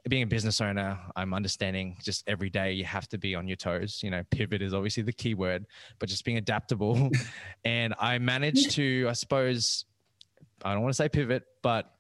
being 0.10 0.24
a 0.24 0.28
business 0.28 0.62
owner, 0.62 1.00
I'm 1.16 1.34
understanding 1.34 1.98
just 2.04 2.28
every 2.28 2.50
day 2.50 2.74
you 2.74 2.84
have 2.84 3.08
to 3.10 3.18
be 3.18 3.34
on 3.34 3.48
your 3.48 3.56
toes. 3.56 4.02
You 4.04 4.12
know, 4.12 4.24
pivot 4.30 4.62
is 4.62 4.74
obviously 4.74 5.04
the 5.04 5.14
key 5.14 5.34
word, 5.34 5.66
but 6.00 6.10
just 6.10 6.26
being 6.26 6.38
adaptable. 6.38 7.10
and 7.66 7.96
I 8.00 8.20
managed 8.20 8.72
to, 8.72 9.08
I 9.10 9.14
suppose, 9.14 9.86
I 10.64 10.74
don't 10.74 10.84
want 10.84 10.94
to 10.94 10.98
say 10.98 11.10
pivot, 11.10 11.44
but 11.64 11.95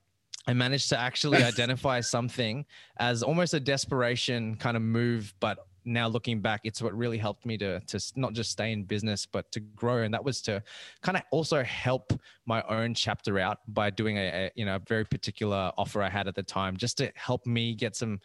I 0.47 0.53
managed 0.53 0.89
to 0.89 0.99
actually 0.99 1.43
identify 1.43 2.01
something 2.01 2.65
as 2.97 3.23
almost 3.23 3.53
a 3.53 3.59
desperation 3.59 4.55
kind 4.55 4.77
of 4.77 4.83
move, 4.83 5.33
but 5.39 5.59
now 5.85 6.07
looking 6.07 6.41
back, 6.41 6.61
it's 6.63 6.81
what 6.81 6.97
really 6.97 7.17
helped 7.17 7.45
me 7.45 7.57
to 7.59 7.79
to 7.79 7.99
not 8.15 8.33
just 8.33 8.51
stay 8.51 8.71
in 8.71 8.83
business, 8.83 9.25
but 9.25 9.51
to 9.51 9.59
grow. 9.59 10.01
And 10.03 10.13
that 10.13 10.23
was 10.23 10.41
to 10.43 10.63
kind 11.01 11.15
of 11.15 11.23
also 11.31 11.63
help 11.63 12.11
my 12.45 12.63
own 12.63 12.93
chapter 12.93 13.39
out 13.39 13.59
by 13.67 13.91
doing 13.91 14.17
a, 14.17 14.45
a 14.45 14.51
you 14.55 14.65
know 14.65 14.75
a 14.75 14.81
very 14.87 15.05
particular 15.05 15.71
offer 15.77 16.01
I 16.01 16.09
had 16.09 16.27
at 16.27 16.35
the 16.35 16.43
time, 16.43 16.75
just 16.75 16.97
to 16.97 17.11
help 17.15 17.45
me 17.45 17.75
get 17.75 17.95
some 17.95 18.19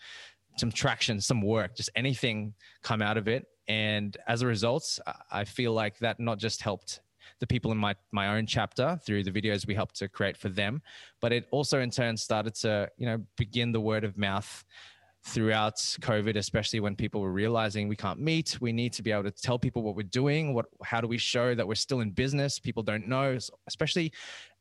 some 0.56 0.72
traction, 0.72 1.20
some 1.20 1.42
work, 1.42 1.76
just 1.76 1.90
anything 1.94 2.54
come 2.82 3.02
out 3.02 3.16
of 3.16 3.28
it. 3.28 3.46
And 3.68 4.16
as 4.26 4.42
a 4.42 4.46
result, 4.46 4.98
I 5.30 5.44
feel 5.44 5.72
like 5.72 5.98
that 5.98 6.18
not 6.18 6.38
just 6.38 6.60
helped 6.60 7.00
the 7.40 7.46
people 7.46 7.72
in 7.72 7.78
my 7.78 7.94
my 8.12 8.36
own 8.36 8.46
chapter 8.46 8.98
through 9.04 9.24
the 9.24 9.32
videos 9.32 9.66
we 9.66 9.74
helped 9.74 9.96
to 9.96 10.08
create 10.08 10.36
for 10.36 10.48
them, 10.48 10.82
but 11.20 11.32
it 11.32 11.46
also 11.50 11.80
in 11.80 11.90
turn 11.90 12.16
started 12.16 12.54
to 12.56 12.88
you 12.96 13.06
know 13.06 13.18
begin 13.36 13.72
the 13.72 13.80
word 13.80 14.04
of 14.04 14.16
mouth 14.16 14.64
throughout 15.22 15.76
COVID, 15.76 16.36
especially 16.36 16.80
when 16.80 16.96
people 16.96 17.20
were 17.20 17.32
realizing 17.32 17.88
we 17.88 17.96
can't 17.96 18.20
meet, 18.20 18.56
we 18.60 18.72
need 18.72 18.92
to 18.94 19.02
be 19.02 19.12
able 19.12 19.24
to 19.24 19.30
tell 19.30 19.58
people 19.58 19.82
what 19.82 19.94
we're 19.94 20.02
doing. 20.02 20.54
What 20.54 20.66
how 20.82 21.00
do 21.00 21.08
we 21.08 21.18
show 21.18 21.54
that 21.54 21.66
we're 21.66 21.74
still 21.74 22.00
in 22.00 22.10
business? 22.10 22.58
People 22.58 22.82
don't 22.82 23.06
know, 23.06 23.38
especially 23.66 24.12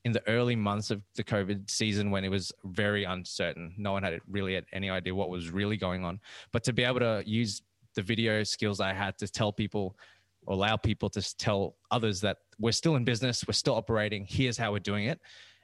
in 0.05 0.11
the 0.11 0.25
early 0.27 0.55
months 0.55 0.91
of 0.91 1.01
the 1.15 1.23
COVID 1.23 1.69
season 1.69 2.09
when 2.09 2.23
it 2.23 2.29
was 2.29 2.51
very 2.63 3.03
uncertain. 3.03 3.73
No 3.77 3.91
one 3.91 4.03
had 4.03 4.19
really 4.29 4.53
had 4.53 4.65
any 4.71 4.89
idea 4.89 5.13
what 5.13 5.29
was 5.29 5.49
really 5.49 5.77
going 5.77 6.05
on. 6.05 6.19
But 6.51 6.63
to 6.65 6.73
be 6.73 6.83
able 6.83 6.99
to 6.99 7.23
use 7.25 7.61
the 7.95 8.01
video 8.01 8.43
skills 8.43 8.79
I 8.79 8.93
had 8.93 9.17
to 9.17 9.27
tell 9.27 9.51
people 9.51 9.97
allow 10.49 10.77
people 10.77 11.09
to 11.11 11.37
tell 11.37 11.75
others 11.91 12.21
that 12.21 12.37
we're 12.59 12.71
still 12.71 12.95
in 12.95 13.03
business, 13.03 13.45
we're 13.47 13.53
still 13.53 13.75
operating. 13.75 14.25
Here's 14.27 14.57
how 14.57 14.71
we're 14.71 14.79
doing 14.79 15.05
it, 15.05 15.19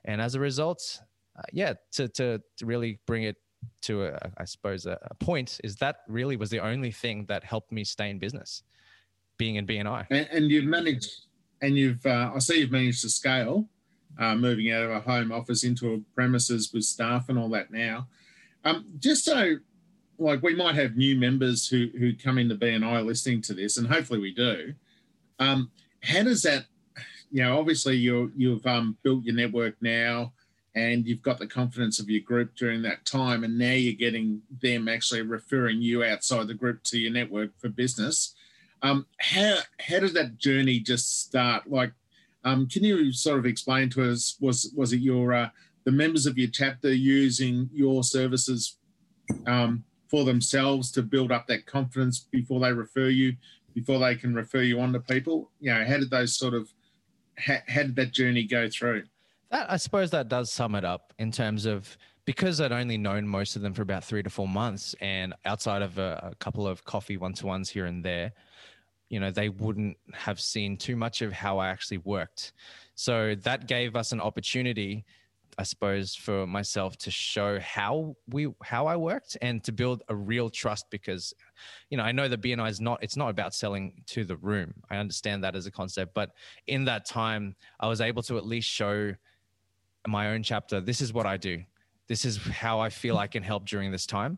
and 0.06 0.22
as 0.22 0.36
a 0.36 0.40
result, 0.40 1.00
uh, 1.38 1.42
yeah, 1.52 1.74
to, 1.94 2.08
to 2.10 2.42
to 2.58 2.66
really 2.66 3.00
bring 3.06 3.24
it 3.24 3.38
to 3.82 4.06
a, 4.06 4.32
I 4.38 4.46
suppose 4.46 4.86
a, 4.86 4.98
a, 5.04 5.16
point 5.16 5.60
is 5.64 5.76
that 5.78 5.98
really 6.08 6.38
was 6.38 6.50
the 6.50 6.60
only 6.60 6.92
thing 6.92 7.26
that 7.26 7.44
helped 7.44 7.72
me 7.72 7.84
stay 7.84 8.10
in 8.10 8.20
business, 8.20 8.64
being 9.38 9.56
in 9.56 9.66
BNI. 9.66 10.06
And, 10.12 10.28
and 10.32 10.52
you've 10.52 10.66
managed, 10.66 11.10
and 11.62 11.78
you've 11.78 12.06
uh, 12.06 12.32
I 12.36 12.40
see 12.40 12.60
you've 12.60 12.72
managed 12.72 13.02
to 13.02 13.10
scale, 13.10 13.68
uh, 14.20 14.36
moving 14.36 14.72
out 14.72 14.84
of 14.84 14.92
a 14.92 15.00
home 15.00 15.32
office 15.32 15.64
into 15.64 15.94
a 15.94 16.00
premises 16.14 16.72
with 16.74 16.84
staff 16.84 17.30
and 17.30 17.38
all 17.38 17.50
that 17.50 17.72
now. 17.72 18.08
Um, 18.64 18.86
just 19.00 19.26
so 19.26 19.56
like 20.18 20.42
we 20.42 20.56
might 20.56 20.76
have 20.76 20.96
new 20.96 21.18
members 21.18 21.68
who 21.68 21.90
who 21.98 22.16
come 22.16 22.38
into 22.38 22.56
BNI 22.56 23.06
listening 23.06 23.42
to 23.44 23.54
this, 23.54 23.78
and 23.78 23.88
hopefully 23.88 24.20
we 24.20 24.34
do. 24.34 24.74
Um, 25.40 25.72
how 26.02 26.24
does 26.24 26.42
that, 26.44 26.66
you 27.32 27.44
know, 27.44 27.58
obviously 27.58 27.98
you 27.98 28.32
you've 28.36 28.66
um, 28.66 28.98
built 29.04 29.24
your 29.24 29.36
network 29.36 29.76
now, 29.82 30.34
and 30.76 31.06
you've 31.06 31.22
got 31.22 31.40
the 31.40 31.48
confidence 31.48 32.00
of 32.00 32.10
your 32.10 32.22
group 32.22 32.56
during 32.56 32.82
that 32.84 33.06
time, 33.06 33.44
and 33.44 33.58
now 33.58 33.72
you're 33.72 33.94
getting 33.94 34.42
them 34.62 34.88
actually 34.88 35.22
referring 35.22 35.82
you 35.82 36.04
outside 36.04 36.48
the 36.48 36.54
group 36.54 36.84
to 36.84 37.00
your 37.00 37.12
network 37.12 37.52
for 37.60 37.70
business. 37.70 38.36
Um, 38.82 39.06
how 39.20 39.58
how 39.80 40.00
did 40.00 40.14
that 40.14 40.38
journey 40.38 40.80
just 40.80 41.22
start? 41.22 41.70
Like, 41.70 41.92
um, 42.44 42.68
can 42.68 42.84
you 42.84 43.12
sort 43.12 43.40
of 43.40 43.46
explain 43.46 43.90
to 43.92 44.12
us? 44.12 44.38
Was 44.40 44.72
was 44.76 44.94
it 44.94 45.00
your 45.00 45.34
uh, 45.34 45.50
the 45.86 45.92
members 45.92 46.26
of 46.26 46.38
your 46.38 46.50
chapter 46.50 46.94
using 46.94 47.70
your 47.74 48.04
services 48.04 48.78
um, 49.48 49.84
for 50.16 50.24
themselves 50.24 50.92
to 50.92 51.02
build 51.02 51.30
up 51.30 51.46
that 51.46 51.66
confidence 51.66 52.22
before 52.32 52.62
they 52.62 52.72
refer 52.72 53.10
you, 53.10 53.36
before 53.74 54.00
they 54.00 54.16
can 54.16 54.34
refer 54.34 54.62
you 54.62 54.80
on 54.80 54.94
to 54.94 55.00
people? 55.02 55.52
You 55.60 55.74
know, 55.74 55.84
how 55.84 55.98
did 55.98 56.10
those 56.10 56.34
sort 56.34 56.54
of, 56.54 56.72
how, 57.38 57.58
how 57.68 57.82
did 57.82 57.98
that 57.98 58.14
journey 58.14 58.44
go 58.44 58.70
through? 58.70 59.04
That, 59.52 59.70
I 59.70 59.76
suppose 59.76 60.12
that 60.12 60.30
does 60.30 60.50
sum 60.50 60.74
it 60.76 60.86
up 60.86 61.12
in 61.20 61.34
terms 61.34 61.66
of 61.66 61.98
because 62.24 62.62
I'd 62.62 62.72
only 62.72 62.98
known 62.98 63.28
most 63.28 63.58
of 63.58 63.62
them 63.62 63.74
for 63.74 63.82
about 63.82 64.06
three 64.06 64.24
to 64.24 64.30
four 64.30 64.48
months, 64.48 64.96
and 65.02 65.34
outside 65.44 65.82
of 65.82 65.98
a, 65.98 66.32
a 66.32 66.36
couple 66.36 66.66
of 66.66 66.86
coffee 66.86 67.18
one 67.18 67.34
to 67.34 67.46
ones 67.46 67.70
here 67.70 67.86
and 67.86 68.02
there, 68.02 68.32
you 69.10 69.20
know, 69.20 69.32
they 69.32 69.50
wouldn't 69.50 69.98
have 70.14 70.40
seen 70.40 70.78
too 70.78 70.96
much 70.96 71.22
of 71.22 71.34
how 71.34 71.58
I 71.58 71.68
actually 71.68 71.98
worked. 71.98 72.54
So 72.96 73.36
that 73.42 73.68
gave 73.68 73.98
us 73.98 74.14
an 74.14 74.22
opportunity 74.22 75.04
I 75.58 75.64
suppose 75.64 76.16
for 76.16 76.46
myself 76.46 76.98
to 76.98 77.12
show 77.12 77.60
how 77.60 78.16
we 78.30 78.54
how 78.64 78.88
I 78.88 78.96
worked 78.98 79.38
and 79.42 79.64
to 79.64 79.72
build 79.72 80.04
a 80.10 80.16
real 80.16 80.50
trust 80.50 80.88
because 80.90 81.34
you 81.90 81.98
know 81.98 82.04
I 82.04 82.12
know 82.12 82.28
that 82.28 82.42
BNI 82.42 82.70
is 82.70 82.82
not 82.82 83.02
it's 83.02 83.16
not 83.16 83.30
about 83.30 83.54
selling 83.54 84.04
to 84.08 84.26
the 84.26 84.36
room. 84.38 84.74
I 84.90 84.98
understand 84.98 85.44
that 85.44 85.56
as 85.56 85.66
a 85.66 85.72
concept, 85.72 86.14
but 86.14 86.32
in 86.68 86.86
that 86.86 87.06
time 87.06 87.56
I 87.80 87.88
was 87.88 88.02
able 88.02 88.24
to 88.24 88.38
at 88.38 88.46
least 88.46 88.70
show 88.70 89.14
my 90.08 90.30
own 90.30 90.44
chapter, 90.44 90.82
this 90.82 91.02
is 91.02 91.14
what 91.14 91.26
I 91.26 91.38
do. 91.38 91.64
This 92.08 92.26
is 92.26 92.38
how 92.38 92.80
I 92.80 92.90
feel 92.90 93.18
I 93.18 93.28
can 93.28 93.44
help 93.44 93.66
during 93.66 93.92
this 93.92 94.06
time. 94.06 94.38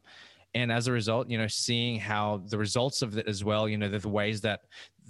And 0.54 0.72
as 0.72 0.88
a 0.88 0.92
result, 0.92 1.30
you 1.30 1.38
know, 1.38 1.48
seeing 1.48 2.00
how 2.00 2.42
the 2.48 2.58
results 2.58 3.02
of 3.02 3.18
it 3.18 3.28
as 3.28 3.44
well, 3.44 3.68
you 3.68 3.78
know, 3.78 3.90
the, 3.90 4.00
the 4.00 4.10
ways 4.10 4.42
that 4.42 4.62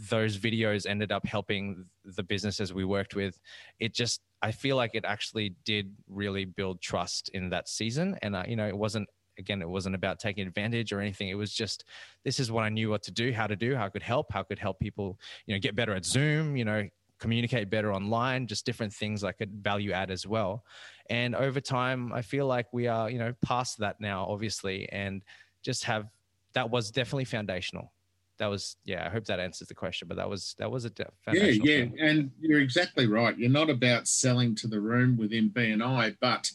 those 0.10 0.38
videos 0.38 0.86
ended 0.88 1.12
up 1.12 1.26
helping 1.26 1.86
the 2.04 2.24
businesses 2.24 2.74
we 2.74 2.84
worked 2.84 3.16
with, 3.16 3.40
it 3.80 3.94
just, 3.94 4.22
I 4.42 4.52
feel 4.52 4.76
like 4.76 4.92
it 4.94 5.06
actually 5.06 5.56
did 5.66 5.96
really 6.08 6.46
build 6.46 6.82
trust 6.82 7.30
in 7.30 7.50
that 7.50 7.68
season. 7.68 8.18
And, 8.22 8.36
uh, 8.36 8.44
you 8.48 8.56
know, 8.56 8.68
it 8.68 8.78
wasn't 8.78 9.10
again, 9.40 9.62
it 9.62 9.70
wasn't 9.70 9.96
about 9.96 10.20
taking 10.20 10.48
advantage 10.48 10.92
or 10.92 11.00
anything. 11.00 11.30
It 11.30 11.36
was 11.36 11.54
just 11.54 11.86
this 12.24 12.40
is 12.40 12.52
what 12.52 12.64
I 12.64 12.70
knew 12.70 12.90
what 12.90 13.04
to 13.04 13.12
do, 13.12 13.32
how 13.32 13.48
to 13.48 13.56
do, 13.56 13.76
how 13.76 13.86
I 13.86 13.90
could 13.90 14.04
help, 14.04 14.32
how 14.32 14.42
I 14.42 14.44
could 14.44 14.60
help 14.60 14.80
people, 14.80 15.20
you 15.46 15.54
know, 15.54 15.60
get 15.60 15.76
better 15.76 15.94
at 15.94 16.06
Zoom, 16.06 16.56
you 16.56 16.66
know, 16.66 16.88
communicate 17.20 17.70
better 17.70 17.94
online, 17.94 18.48
just 18.48 18.66
different 18.66 18.94
things 18.94 19.24
I 19.24 19.32
could 19.32 19.52
value 19.52 19.92
add 19.92 20.12
as 20.12 20.28
well. 20.28 20.64
And 21.10 21.36
over 21.36 21.60
time, 21.60 22.12
I 22.14 22.22
feel 22.22 22.48
like 22.48 22.68
we 22.74 22.88
are, 22.88 23.10
you 23.10 23.20
know, 23.20 23.34
past 23.44 23.80
that 23.80 24.00
now, 24.00 24.26
obviously, 24.28 24.90
and 24.90 25.22
just 25.64 25.84
have 25.86 26.08
that 26.54 26.70
was 26.70 26.92
definitely 26.92 27.26
foundational. 27.26 27.92
That 28.40 28.48
was, 28.48 28.78
yeah. 28.86 29.06
I 29.06 29.10
hope 29.10 29.26
that 29.26 29.40
answers 29.40 29.68
the 29.68 29.74
question, 29.74 30.08
but 30.08 30.18
that 30.18 30.30
was 30.30 30.56
that 30.60 30.70
was 30.70 30.86
a 30.86 30.92
yeah, 31.34 31.46
yeah. 31.46 31.60
Thing. 31.64 31.98
And 32.00 32.32
you're 32.40 32.62
exactly 32.62 33.08
right. 33.08 33.38
You're 33.38 33.50
not 33.50 33.70
about 33.70 34.08
selling 34.08 34.54
to 34.56 34.68
the 34.68 34.80
room 34.80 35.18
within 35.18 35.50
BNI, 35.50 36.18
but 36.22 36.52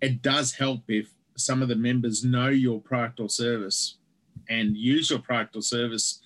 it 0.00 0.20
does 0.20 0.52
help 0.52 0.82
if 0.88 1.08
some 1.36 1.62
of 1.62 1.68
the 1.68 1.76
members 1.76 2.24
know 2.24 2.48
your 2.48 2.80
product 2.80 3.20
or 3.20 3.28
service 3.28 3.96
and 4.48 4.76
use 4.76 5.10
your 5.10 5.18
product 5.18 5.56
or 5.56 5.62
service 5.62 6.20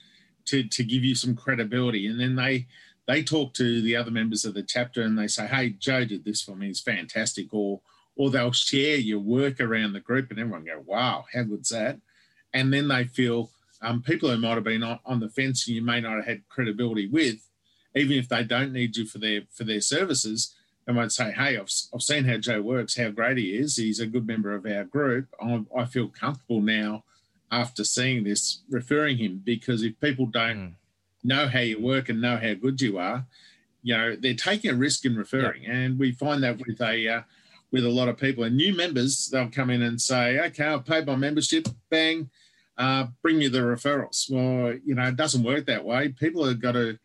to 0.47 0.65
to 0.65 0.83
give 0.83 1.05
you 1.05 1.15
some 1.15 1.37
credibility, 1.37 2.07
and 2.07 2.19
then 2.19 2.35
they 2.35 2.67
they 3.07 3.23
talk 3.23 3.55
to 3.55 3.81
the 3.83 3.97
other 3.97 4.11
members 4.11 4.45
of 4.45 4.55
the 4.55 4.63
chapter 4.63 5.03
and 5.03 5.19
they 5.19 5.29
say, 5.29 5.47
"Hey, 5.47 5.71
Joe 5.71 6.05
did 6.05 6.25
this 6.25 6.43
for 6.43 6.57
me. 6.57 6.69
It's 6.69 6.81
fantastic," 6.81 7.53
or 7.53 7.81
or 8.17 8.31
they'll 8.31 8.53
share 8.53 8.97
your 8.97 9.21
work 9.21 9.61
around 9.61 9.93
the 9.93 10.01
group, 10.01 10.31
and 10.31 10.41
everyone 10.41 10.65
go, 10.65 10.83
"Wow, 10.85 11.27
how 11.33 11.45
good's 11.45 11.69
that?" 11.69 12.01
And 12.53 12.73
then 12.73 12.89
they 12.89 13.05
feel 13.05 13.51
um, 13.81 14.03
people 14.03 14.31
who 14.31 14.39
might 14.39 14.55
have 14.55 14.65
been 14.65 14.83
on, 14.83 14.99
on 15.05 15.21
the 15.21 15.29
fence 15.29 15.67
and 15.67 15.77
you 15.77 15.83
may 15.83 16.01
not 16.01 16.17
have 16.17 16.27
had 16.27 16.49
credibility 16.49 17.07
with, 17.07 17.49
even 17.95 18.19
if 18.19 18.29
they 18.29 18.45
don't 18.45 18.73
need 18.73 18.97
you 18.97 19.07
for 19.07 19.19
their 19.19 19.43
for 19.53 19.65
their 19.65 19.81
services, 19.81 20.55
they 20.87 20.93
might 20.93 21.13
say, 21.13 21.33
"Hey, 21.33 21.57
I've, 21.57 21.71
I've 21.95 22.03
seen 22.03 22.25
how 22.25 22.39
Joe 22.39 22.63
works, 22.63 22.97
how 22.97 23.11
great 23.11 23.39
he 23.39 23.57
is. 23.57 23.77
He's 23.77 24.01
a 24.01 24.07
good 24.07 24.27
member 24.27 24.55
of 24.55 24.67
our 24.67 24.85
group. 24.85 25.29
I, 25.41 25.65
I 25.77 25.85
feel 25.85 26.09
comfortable 26.09 26.61
now." 26.61 27.05
After 27.51 27.83
seeing 27.83 28.25
this, 28.25 28.61
referring 28.69 29.17
him 29.17 29.41
because 29.43 29.83
if 29.83 29.99
people 30.01 30.27
don't 30.27 30.57
mm 30.59 30.75
know 31.25 31.49
how 31.49 31.61
you 31.61 31.81
work 31.81 32.09
and 32.09 32.21
know 32.21 32.37
how 32.37 32.55
good 32.55 32.81
you 32.81 32.99
are, 32.99 33.27
you 33.83 33.97
know, 33.97 34.17
they're 34.17 34.35
taking 34.35 34.71
a 34.71 34.75
risk 34.75 35.05
in 35.05 35.17
referring. 35.17 35.63
Yeah. 35.63 35.73
And 35.73 35.99
we 35.99 36.13
find 36.13 36.43
that 36.43 36.59
with 36.59 36.81
a 36.81 37.09
uh, 37.09 37.23
with 37.71 37.85
a 37.85 37.91
lot 37.91 38.09
of 38.09 38.17
people 38.17 38.45
and 38.45 38.57
new 38.57 38.75
members, 38.75 39.29
they'll 39.29 39.51
come 39.51 39.71
in 39.71 39.83
and 39.83 40.01
say, 40.01 40.39
okay, 40.41 40.65
I've 40.65 40.87
paid 40.87 41.07
my 41.07 41.17
membership, 41.17 41.69
bang, 41.91 42.31
uh, 42.79 43.07
bring 43.23 43.39
me 43.39 43.49
the 43.49 43.59
referrals. 43.59 44.31
Well, 44.31 44.75
you 44.85 44.95
know, 44.95 45.03
it 45.03 45.17
doesn't 45.17 45.43
work 45.43 45.67
that 45.67 45.85
way. 45.85 46.09
People 46.11 46.47
have 46.47 46.63
got 46.63 46.73
to, 46.73 46.99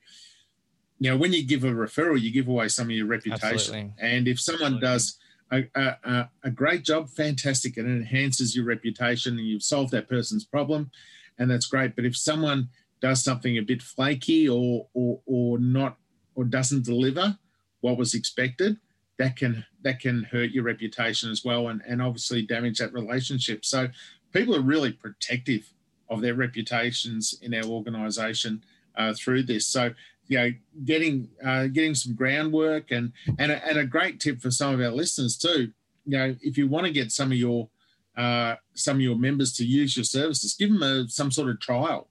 you 0.99 1.09
know, 1.09 1.17
when 1.17 1.33
you 1.33 1.45
give 1.45 1.63
a 1.63 1.71
referral, 1.71 2.19
you 2.19 2.31
give 2.31 2.47
away 2.47 2.67
some 2.67 2.87
of 2.87 2.91
your 2.91 3.07
reputation. 3.07 3.43
Absolutely. 3.43 3.93
And 3.99 4.27
if 4.27 4.39
someone 4.39 4.75
Absolutely. 4.75 4.87
does 4.87 5.17
a, 5.51 5.95
a, 6.03 6.29
a, 6.43 6.51
great 6.51 6.83
job, 6.83 7.09
fantastic, 7.09 7.77
and 7.77 7.87
it 7.87 7.91
enhances 7.91 8.55
your 8.55 8.65
reputation 8.65 9.37
and 9.37 9.47
you've 9.47 9.63
solved 9.63 9.91
that 9.91 10.07
person's 10.07 10.45
problem, 10.45 10.91
and 11.37 11.49
that's 11.49 11.65
great. 11.65 11.95
But 11.95 12.05
if 12.05 12.15
someone 12.15 12.69
does 13.01 13.23
something 13.23 13.57
a 13.57 13.61
bit 13.61 13.81
flaky 13.81 14.47
or 14.47 14.87
or 14.93 15.19
or 15.25 15.59
not 15.59 15.97
or 16.35 16.45
doesn't 16.45 16.85
deliver 16.85 17.37
what 17.81 17.97
was 17.97 18.13
expected, 18.13 18.77
that 19.17 19.35
can 19.35 19.65
that 19.81 19.99
can 19.99 20.23
hurt 20.23 20.51
your 20.51 20.63
reputation 20.63 21.29
as 21.29 21.43
well 21.43 21.67
and, 21.67 21.81
and 21.87 22.01
obviously 22.01 22.41
damage 22.43 22.79
that 22.79 22.93
relationship. 22.93 23.65
So 23.65 23.89
people 24.33 24.55
are 24.55 24.61
really 24.61 24.91
protective 24.91 25.71
of 26.09 26.21
their 26.21 26.35
reputations 26.35 27.35
in 27.41 27.53
our 27.53 27.63
organization 27.63 28.63
uh, 28.95 29.13
through 29.13 29.43
this. 29.43 29.65
So 29.65 29.93
you 30.27 30.37
know, 30.37 30.51
getting 30.85 31.29
uh, 31.45 31.67
getting 31.67 31.95
some 31.95 32.15
groundwork 32.15 32.91
and 32.91 33.11
and 33.37 33.51
a, 33.51 33.67
and 33.67 33.77
a 33.77 33.85
great 33.85 34.19
tip 34.19 34.41
for 34.41 34.51
some 34.51 34.73
of 34.73 34.81
our 34.81 34.91
listeners 34.91 35.37
too. 35.37 35.71
You 36.05 36.17
know, 36.17 36.35
if 36.41 36.57
you 36.57 36.67
want 36.67 36.85
to 36.85 36.93
get 36.93 37.11
some 37.11 37.31
of 37.31 37.37
your 37.37 37.69
uh, 38.15 38.55
some 38.73 38.97
of 38.97 39.01
your 39.01 39.17
members 39.17 39.53
to 39.53 39.65
use 39.65 39.97
your 39.97 40.03
services, 40.03 40.53
give 40.53 40.69
them 40.71 40.83
a, 40.83 41.09
some 41.09 41.31
sort 41.31 41.49
of 41.49 41.59
trial 41.59 42.07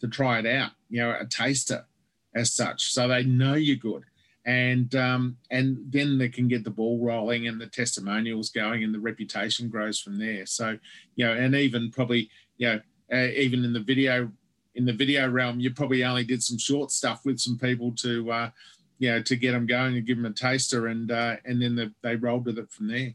to 0.00 0.08
try 0.08 0.38
it 0.38 0.46
out, 0.46 0.72
you 0.90 1.00
know, 1.00 1.16
a 1.18 1.26
taster 1.26 1.84
as 2.34 2.52
such, 2.52 2.92
so 2.92 3.06
they 3.06 3.22
know 3.22 3.54
you're 3.54 3.76
good. 3.76 4.04
And 4.44 4.94
um, 4.96 5.36
and 5.50 5.78
then 5.88 6.18
they 6.18 6.28
can 6.28 6.48
get 6.48 6.64
the 6.64 6.70
ball 6.70 6.98
rolling 6.98 7.46
and 7.46 7.60
the 7.60 7.68
testimonials 7.68 8.50
going 8.50 8.82
and 8.82 8.92
the 8.92 9.00
reputation 9.00 9.68
grows 9.68 10.00
from 10.00 10.18
there. 10.18 10.46
So 10.46 10.78
you 11.14 11.26
know, 11.26 11.32
and 11.32 11.54
even 11.54 11.90
probably 11.90 12.28
you 12.56 12.68
know, 12.68 12.80
uh, 13.12 13.28
even 13.34 13.64
in 13.64 13.72
the 13.72 13.80
video 13.80 14.30
in 14.74 14.84
the 14.84 14.92
video 14.92 15.28
realm, 15.28 15.60
you 15.60 15.72
probably 15.72 16.04
only 16.04 16.24
did 16.24 16.42
some 16.42 16.58
short 16.58 16.90
stuff 16.90 17.24
with 17.24 17.38
some 17.38 17.58
people 17.58 17.92
to 17.96 18.30
uh, 18.32 18.50
you 18.98 19.10
know 19.10 19.22
to 19.22 19.36
get 19.36 19.52
them 19.52 19.66
going 19.66 19.96
and 19.96 20.06
give 20.06 20.16
them 20.16 20.26
a 20.26 20.32
taster, 20.32 20.88
and 20.88 21.12
uh, 21.12 21.36
and 21.44 21.62
then 21.62 21.76
the, 21.76 21.92
they 22.02 22.16
rolled 22.16 22.46
with 22.46 22.58
it 22.58 22.70
from 22.70 22.88
there. 22.88 23.14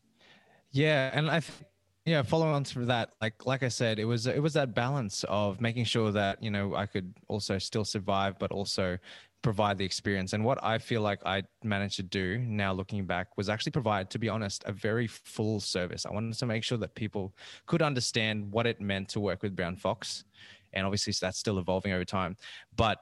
Yeah, 0.72 1.12
and 1.13 1.30
I 1.30 1.42
think 1.42 1.68
yeah 2.08 2.22
following 2.22 2.54
on 2.54 2.63
from 2.63 2.86
that 2.86 3.12
like 3.22 3.46
like 3.46 3.63
i 3.63 3.68
said 3.68 4.00
it 4.00 4.06
was 4.06 4.28
it 4.28 4.42
was 4.42 4.54
that 4.54 4.74
balance 4.74 5.26
of 5.28 5.60
making 5.60 5.84
sure 5.84 6.10
that 6.10 6.42
you 6.42 6.50
know 6.50 6.74
i 6.74 6.86
could 6.86 7.13
also 7.28 7.58
still 7.58 7.84
survive 7.84 8.40
but 8.40 8.50
also 8.50 8.98
provide 9.41 9.78
the 9.78 9.86
experience. 9.86 10.34
And 10.34 10.43
what 10.43 10.62
i 10.63 10.78
feel 10.78 11.02
like 11.02 11.19
i 11.26 11.43
managed 11.63 11.95
to 11.97 12.04
do 12.04 12.38
now 12.39 12.73
looking 12.73 13.06
back 13.06 13.38
was 13.38 13.50
actually 13.50 13.71
provide 13.71 14.10
to 14.10 14.19
be 14.19 14.30
honest 14.30 14.63
a 14.65 14.71
very 14.71 15.08
full 15.08 15.60
service. 15.60 16.06
I 16.06 16.12
wanted 16.12 16.38
to 16.38 16.45
make 16.45 16.63
sure 16.63 16.78
that 16.80 16.95
people 16.95 17.34
could 17.65 17.82
understand 17.82 18.52
what 18.52 18.65
it 18.67 18.82
meant 18.82 19.10
to 19.10 19.19
work 19.19 19.43
with 19.43 19.56
brown 19.56 19.76
fox. 19.76 20.26
And 20.73 20.86
obviously 20.86 21.13
that's 21.19 21.39
still 21.39 21.60
evolving 21.60 21.91
over 21.93 22.06
time. 22.06 22.36
But 22.76 23.00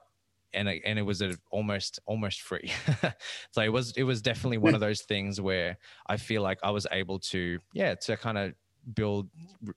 and 0.52 0.68
it, 0.68 0.82
and 0.84 0.98
it 0.98 1.02
was 1.02 1.20
a, 1.22 1.36
almost 1.50 2.00
almost 2.06 2.40
free. 2.40 2.72
so 3.50 3.60
it 3.60 3.72
was 3.72 3.92
it 3.96 4.04
was 4.04 4.22
definitely 4.22 4.58
one 4.58 4.74
of 4.74 4.80
those 4.80 5.02
things 5.02 5.40
where 5.40 5.76
I 6.06 6.16
feel 6.16 6.42
like 6.42 6.58
I 6.62 6.70
was 6.70 6.86
able 6.92 7.18
to 7.30 7.58
yeah 7.72 7.94
to 7.94 8.16
kind 8.16 8.38
of 8.38 8.54
build 8.94 9.28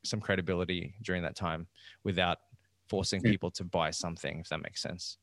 some 0.03 0.19
credibility 0.19 0.95
during 1.01 1.23
that 1.23 1.35
time 1.35 1.67
without 2.03 2.37
forcing 2.87 3.21
people 3.21 3.51
to 3.51 3.63
buy 3.63 3.91
something, 3.91 4.39
if 4.39 4.49
that 4.49 4.61
makes 4.61 4.81
sense. 4.81 5.17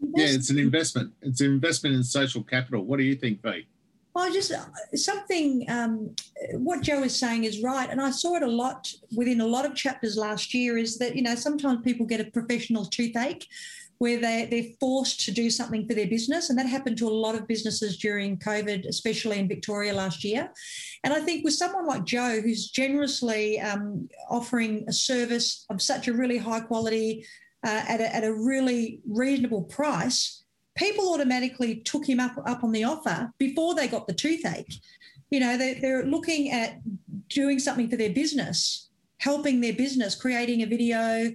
Yeah, 0.00 0.26
it's 0.26 0.50
an 0.50 0.58
investment. 0.58 1.12
It's 1.22 1.40
an 1.40 1.48
investment 1.52 1.96
in 1.96 2.02
social 2.02 2.42
capital. 2.42 2.84
What 2.84 2.98
do 2.98 3.04
you 3.04 3.14
think, 3.14 3.42
V? 3.42 3.66
Well, 4.14 4.32
just 4.32 4.50
uh, 4.50 4.64
something, 4.96 5.64
um, 5.68 6.14
what 6.54 6.82
Joe 6.82 7.02
is 7.04 7.16
saying 7.16 7.44
is 7.44 7.62
right. 7.62 7.88
And 7.88 8.00
I 8.00 8.10
saw 8.10 8.34
it 8.34 8.42
a 8.42 8.50
lot 8.50 8.92
within 9.14 9.40
a 9.40 9.46
lot 9.46 9.64
of 9.64 9.74
chapters 9.76 10.16
last 10.16 10.52
year 10.54 10.76
is 10.76 10.98
that, 10.98 11.14
you 11.14 11.22
know, 11.22 11.36
sometimes 11.36 11.82
people 11.82 12.04
get 12.04 12.20
a 12.20 12.24
professional 12.24 12.84
toothache 12.84 13.46
where 13.98 14.20
they, 14.20 14.48
they're 14.50 14.72
forced 14.80 15.20
to 15.20 15.30
do 15.30 15.50
something 15.50 15.86
for 15.86 15.94
their 15.94 16.06
business. 16.06 16.50
And 16.50 16.58
that 16.58 16.66
happened 16.66 16.98
to 16.98 17.08
a 17.08 17.10
lot 17.10 17.34
of 17.34 17.46
businesses 17.46 17.98
during 17.98 18.38
COVID, 18.38 18.88
especially 18.88 19.38
in 19.38 19.48
Victoria 19.48 19.92
last 19.92 20.24
year. 20.24 20.50
And 21.04 21.12
I 21.12 21.20
think 21.20 21.44
with 21.44 21.54
someone 21.54 21.86
like 21.86 22.04
Joe, 22.04 22.40
who's 22.40 22.70
generously 22.70 23.60
um, 23.60 24.08
offering 24.30 24.84
a 24.88 24.92
service 24.92 25.64
of 25.70 25.82
such 25.82 26.08
a 26.08 26.12
really 26.12 26.38
high 26.38 26.60
quality 26.60 27.24
uh, 27.64 27.82
at, 27.88 28.00
a, 28.00 28.14
at 28.14 28.24
a 28.24 28.32
really 28.32 29.00
reasonable 29.06 29.62
price, 29.62 30.44
people 30.76 31.12
automatically 31.12 31.76
took 31.76 32.06
him 32.06 32.20
up, 32.20 32.36
up 32.46 32.62
on 32.62 32.72
the 32.72 32.84
offer 32.84 33.30
before 33.38 33.74
they 33.74 33.88
got 33.88 34.06
the 34.06 34.14
toothache. 34.14 34.72
You 35.30 35.40
know, 35.40 35.58
they, 35.58 35.74
they're 35.74 36.06
looking 36.06 36.50
at 36.50 36.80
doing 37.28 37.58
something 37.58 37.90
for 37.90 37.96
their 37.96 38.12
business, 38.12 38.88
helping 39.18 39.60
their 39.60 39.74
business, 39.74 40.14
creating 40.14 40.62
a 40.62 40.66
video, 40.66 41.32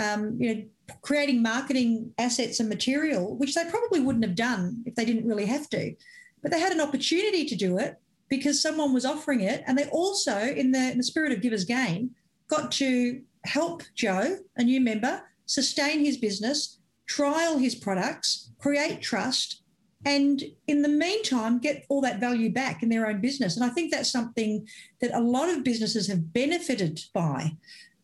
um, 0.00 0.36
you 0.40 0.54
know, 0.54 0.64
creating 1.02 1.42
marketing 1.42 2.12
assets 2.18 2.60
and 2.60 2.68
material, 2.68 3.36
which 3.36 3.54
they 3.54 3.64
probably 3.68 4.00
wouldn't 4.00 4.24
have 4.24 4.36
done 4.36 4.82
if 4.86 4.94
they 4.94 5.04
didn't 5.04 5.26
really 5.26 5.46
have 5.46 5.68
to. 5.70 5.94
But 6.42 6.50
they 6.52 6.60
had 6.60 6.72
an 6.72 6.80
opportunity 6.80 7.44
to 7.46 7.56
do 7.56 7.78
it 7.78 7.96
because 8.28 8.60
someone 8.60 8.92
was 8.92 9.04
offering 9.04 9.40
it. 9.40 9.62
And 9.66 9.76
they 9.76 9.86
also, 9.86 10.38
in 10.38 10.72
the, 10.72 10.92
in 10.92 10.98
the 10.98 11.04
spirit 11.04 11.32
of 11.32 11.40
giver's 11.40 11.64
gain, 11.64 12.10
got 12.48 12.70
to 12.72 13.20
help 13.44 13.82
Joe, 13.94 14.38
a 14.56 14.62
new 14.62 14.80
member, 14.80 15.22
sustain 15.46 16.04
his 16.04 16.16
business, 16.16 16.78
trial 17.06 17.58
his 17.58 17.74
products, 17.74 18.50
create 18.58 19.02
trust, 19.02 19.62
and 20.06 20.42
in 20.66 20.82
the 20.82 20.88
meantime, 20.88 21.58
get 21.58 21.86
all 21.88 22.00
that 22.02 22.20
value 22.20 22.52
back 22.52 22.82
in 22.82 22.88
their 22.88 23.06
own 23.06 23.20
business. 23.20 23.56
And 23.56 23.64
I 23.64 23.70
think 23.70 23.90
that's 23.90 24.10
something 24.10 24.66
that 25.00 25.14
a 25.14 25.20
lot 25.20 25.48
of 25.48 25.64
businesses 25.64 26.06
have 26.08 26.32
benefited 26.32 27.00
by. 27.14 27.52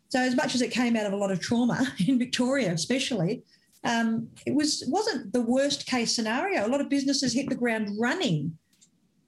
So 0.08 0.18
as 0.18 0.34
much 0.34 0.54
as 0.54 0.62
it 0.62 0.70
came 0.70 0.96
out 0.96 1.06
of 1.06 1.12
a 1.12 1.16
lot 1.16 1.30
of 1.30 1.40
trauma 1.40 1.94
in 2.06 2.18
Victoria, 2.18 2.72
especially, 2.72 3.42
um, 3.84 4.28
it 4.46 4.54
was 4.54 4.84
wasn't 4.88 5.32
the 5.32 5.40
worst 5.40 5.86
case 5.86 6.14
scenario. 6.14 6.66
A 6.66 6.68
lot 6.68 6.80
of 6.80 6.88
businesses 6.88 7.32
hit 7.32 7.48
the 7.48 7.54
ground 7.54 7.96
running 7.98 8.58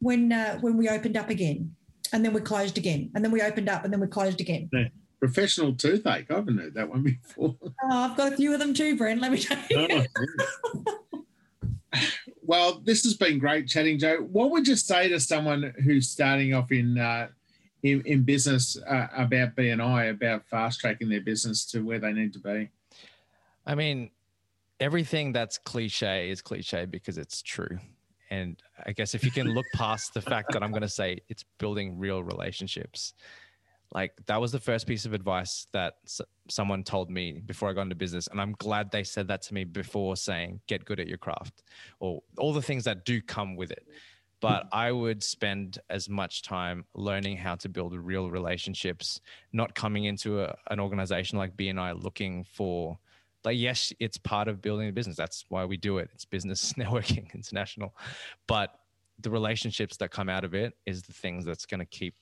when 0.00 0.32
uh, 0.32 0.58
when 0.60 0.76
we 0.76 0.88
opened 0.88 1.16
up 1.16 1.30
again, 1.30 1.74
and 2.12 2.24
then 2.24 2.34
we 2.34 2.40
closed 2.40 2.76
again, 2.76 3.10
and 3.14 3.24
then 3.24 3.32
we 3.32 3.40
opened 3.40 3.68
up, 3.70 3.84
and 3.84 3.92
then 3.92 4.00
we 4.00 4.06
closed 4.08 4.40
again. 4.40 4.68
Yeah. 4.72 4.88
Professional 5.22 5.72
toothache. 5.72 6.28
I 6.32 6.34
haven't 6.34 6.58
heard 6.58 6.74
that 6.74 6.88
one 6.88 7.02
before. 7.04 7.54
Oh, 7.62 7.70
I've 7.88 8.16
got 8.16 8.32
a 8.32 8.36
few 8.36 8.52
of 8.52 8.58
them 8.58 8.74
too, 8.74 8.96
Brent. 8.96 9.20
Let 9.20 9.30
me 9.30 9.38
tell 9.38 9.56
you. 9.70 10.04
Oh, 11.14 11.24
well, 12.42 12.82
this 12.84 13.04
has 13.04 13.14
been 13.14 13.38
great 13.38 13.68
chatting, 13.68 14.00
Joe. 14.00 14.16
What 14.16 14.50
would 14.50 14.66
you 14.66 14.74
say 14.74 15.08
to 15.10 15.20
someone 15.20 15.74
who's 15.84 16.08
starting 16.08 16.54
off 16.54 16.72
in 16.72 16.98
uh, 16.98 17.28
in, 17.84 18.02
in, 18.04 18.24
business 18.24 18.76
uh, 18.84 19.06
about 19.16 19.54
BNI, 19.54 20.10
about 20.10 20.44
fast 20.48 20.80
tracking 20.80 21.08
their 21.08 21.20
business 21.20 21.64
to 21.66 21.84
where 21.84 22.00
they 22.00 22.12
need 22.12 22.32
to 22.32 22.40
be? 22.40 22.70
I 23.64 23.76
mean, 23.76 24.10
everything 24.80 25.30
that's 25.30 25.56
cliche 25.56 26.30
is 26.30 26.42
cliche 26.42 26.84
because 26.84 27.16
it's 27.16 27.42
true. 27.42 27.78
And 28.28 28.60
I 28.84 28.90
guess 28.90 29.14
if 29.14 29.22
you 29.22 29.30
can 29.30 29.54
look 29.54 29.66
past 29.72 30.14
the 30.14 30.20
fact 30.20 30.52
that 30.52 30.64
I'm 30.64 30.72
going 30.72 30.82
to 30.82 30.88
say 30.88 31.20
it's 31.28 31.44
building 31.58 31.96
real 31.96 32.24
relationships, 32.24 33.14
like 33.94 34.12
that 34.26 34.40
was 34.40 34.52
the 34.52 34.60
first 34.60 34.86
piece 34.86 35.04
of 35.04 35.12
advice 35.12 35.66
that 35.72 35.94
s- 36.04 36.20
someone 36.48 36.82
told 36.82 37.10
me 37.10 37.42
before 37.44 37.68
I 37.68 37.72
got 37.72 37.82
into 37.82 37.94
business. 37.94 38.26
And 38.28 38.40
I'm 38.40 38.52
glad 38.58 38.90
they 38.90 39.04
said 39.04 39.28
that 39.28 39.42
to 39.42 39.54
me 39.54 39.64
before 39.64 40.16
saying, 40.16 40.60
get 40.66 40.84
good 40.84 40.98
at 40.98 41.08
your 41.08 41.18
craft 41.18 41.62
or 42.00 42.22
all 42.38 42.52
the 42.52 42.62
things 42.62 42.84
that 42.84 43.04
do 43.04 43.20
come 43.20 43.54
with 43.54 43.70
it. 43.70 43.86
But 44.40 44.66
I 44.72 44.90
would 44.90 45.22
spend 45.22 45.78
as 45.88 46.08
much 46.08 46.42
time 46.42 46.84
learning 46.94 47.36
how 47.36 47.54
to 47.56 47.68
build 47.68 47.94
real 47.94 48.28
relationships, 48.28 49.20
not 49.52 49.74
coming 49.76 50.04
into 50.04 50.40
a, 50.42 50.56
an 50.68 50.80
organization 50.80 51.38
like 51.38 51.56
BNI 51.56 52.02
looking 52.02 52.42
for, 52.42 52.98
like, 53.44 53.56
yes, 53.56 53.92
it's 54.00 54.16
part 54.16 54.48
of 54.48 54.60
building 54.60 54.88
a 54.88 54.92
business. 54.92 55.16
That's 55.16 55.44
why 55.48 55.64
we 55.64 55.76
do 55.76 55.98
it. 55.98 56.10
It's 56.12 56.24
business 56.24 56.72
networking 56.78 57.32
international. 57.32 57.94
But 58.48 58.74
the 59.20 59.30
relationships 59.30 59.96
that 59.98 60.10
come 60.10 60.28
out 60.28 60.42
of 60.44 60.54
it 60.54 60.72
is 60.86 61.02
the 61.02 61.12
things 61.12 61.44
that's 61.44 61.66
going 61.66 61.78
to 61.78 61.86
keep 61.86 62.16